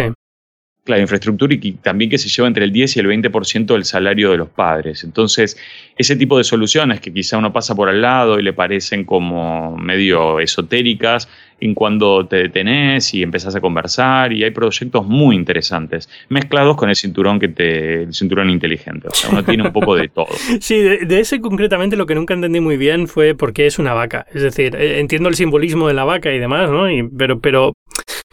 [0.86, 4.32] la infraestructura y también que se lleva entre el 10 y el 20% del salario
[4.32, 5.04] de los padres.
[5.04, 5.56] Entonces,
[5.96, 9.76] ese tipo de soluciones que quizá uno pasa por al lado y le parecen como
[9.76, 11.28] medio esotéricas,
[11.60, 16.88] en cuando te detenés y empezás a conversar y hay proyectos muy interesantes, mezclados con
[16.88, 19.08] el cinturón que te, el cinturón inteligente.
[19.08, 20.28] O sea, uno tiene un poco de todo.
[20.60, 23.94] Sí, de, ese concretamente lo que nunca entendí muy bien fue por qué es una
[23.94, 24.26] vaca.
[24.32, 26.86] Es decir, eh, entiendo el simbolismo de la vaca y demás, ¿no?
[27.16, 27.74] pero, pero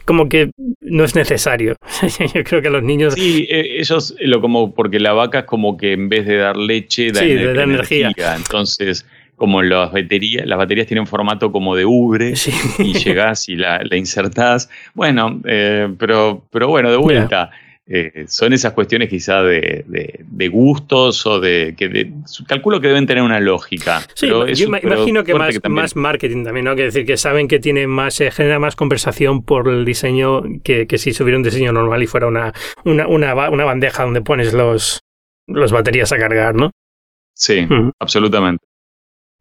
[0.05, 0.51] como que
[0.82, 1.76] no es necesario.
[2.34, 3.15] Yo creo que los niños.
[3.15, 6.55] Sí, e, ellos lo como porque la vaca es como que en vez de dar
[6.55, 8.11] leche da, energía.
[8.36, 9.05] Entonces,
[9.36, 12.33] como las baterías, las baterías tienen formato como de ubre
[12.79, 14.69] y llegás y la, la insertás.
[14.93, 17.51] Bueno, eh, pero, pero bueno, de vuelta.
[17.88, 22.11] Eh, son esas cuestiones quizá de, de, gustos o de que
[22.47, 24.01] calculo que deben tener una lógica.
[24.15, 26.75] Sí, yo imagino que más, más, marketing también, ¿no?
[26.75, 30.88] Que decir que saben que tiene más, se genera más conversación por el diseño que,
[30.88, 32.53] que si hubiera un diseño normal y fuera una,
[32.86, 35.01] una, una, una bandeja donde pones los,
[35.45, 36.71] los baterías a cargar, ¿no?
[37.36, 37.67] Sí,
[37.99, 38.65] absolutamente.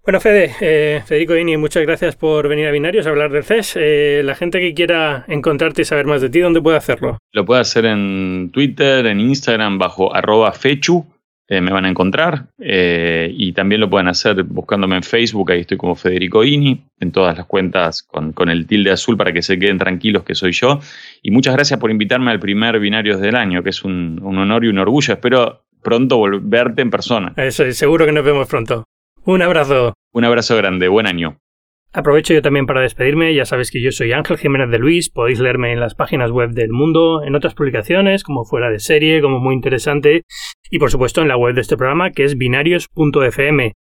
[0.05, 3.77] Bueno, Fede, eh, Federico Dini, muchas gracias por venir a Binarios a hablar del CES.
[3.81, 7.17] Eh, la gente que quiera encontrarte y saber más de ti, ¿dónde puede hacerlo?
[7.33, 11.07] Lo puede hacer en Twitter, en Instagram, bajo arroba fechu,
[11.49, 15.61] eh, me van a encontrar eh, y también lo pueden hacer buscándome en Facebook, ahí
[15.61, 19.41] estoy como Federico Ini, en todas las cuentas con, con, el tilde azul para que
[19.41, 20.81] se queden tranquilos que soy yo.
[21.23, 24.67] Y muchas gracias por invitarme al primer Binarios del año, que es un, un honor
[24.67, 25.15] y un orgullo.
[25.15, 27.33] Espero pronto volverte en persona.
[27.37, 28.85] Eso, seguro que nos vemos pronto.
[29.27, 29.95] Un abrazo.
[30.13, 31.39] Un abrazo grande, buen año.
[31.95, 35.41] Aprovecho yo también para despedirme, ya sabéis que yo soy Ángel Jiménez de Luis, podéis
[35.41, 39.39] leerme en las páginas web del mundo, en otras publicaciones, como fuera de serie, como
[39.39, 40.25] muy interesante,
[40.71, 43.73] y por supuesto en la web de este programa que es binarios.fm.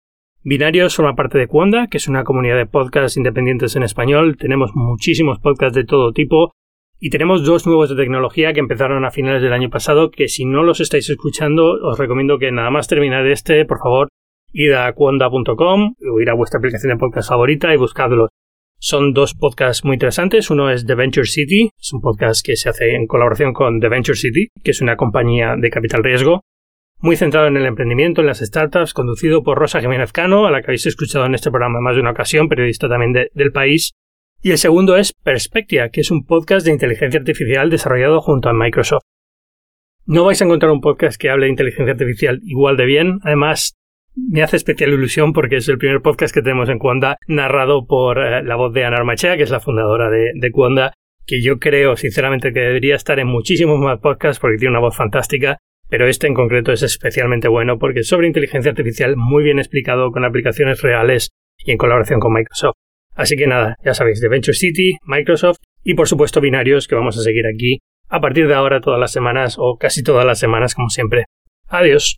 [0.44, 4.72] Binarios forma parte de Cuonda, que es una comunidad de podcasts independientes en español, tenemos
[4.76, 6.54] muchísimos podcasts de todo tipo,
[7.02, 10.46] y tenemos dos nuevos de tecnología que empezaron a finales del año pasado, que si
[10.46, 14.08] no los estáis escuchando, os recomiendo que nada más terminar este, por favor,
[14.54, 18.30] id a cuonda.com o ir a vuestra aplicación de podcast favorita y buscadlos.
[18.80, 20.50] Son dos podcasts muy interesantes.
[20.50, 23.90] Uno es The Venture City, es un podcast que se hace en colaboración con The
[23.90, 26.42] Venture City, que es una compañía de capital riesgo,
[27.00, 30.62] muy centrado en el emprendimiento, en las startups, conducido por Rosa Jiménez Cano, a la
[30.62, 33.92] que habéis escuchado en este programa más de una ocasión, periodista también del país.
[34.42, 38.54] Y el segundo es Perspectia, que es un podcast de inteligencia artificial desarrollado junto a
[38.54, 39.04] Microsoft.
[40.06, 43.20] No vais a encontrar un podcast que hable de inteligencia artificial igual de bien.
[43.24, 43.76] Además,
[44.16, 48.20] me hace especial ilusión porque es el primer podcast que tenemos en Cuanda narrado por
[48.20, 50.94] eh, la voz de Ana Armachea, que es la fundadora de, de Cuanda,
[51.26, 54.96] que yo creo sinceramente que debería estar en muchísimos más podcasts porque tiene una voz
[54.96, 55.58] fantástica,
[55.90, 60.12] pero este en concreto es especialmente bueno porque es sobre inteligencia artificial muy bien explicado
[60.12, 62.76] con aplicaciones reales y en colaboración con Microsoft.
[63.16, 67.18] Así que nada, ya sabéis, de Venture City, Microsoft y por supuesto binarios que vamos
[67.18, 70.76] a seguir aquí a partir de ahora todas las semanas o casi todas las semanas
[70.76, 71.26] como siempre.
[71.68, 72.18] Adiós.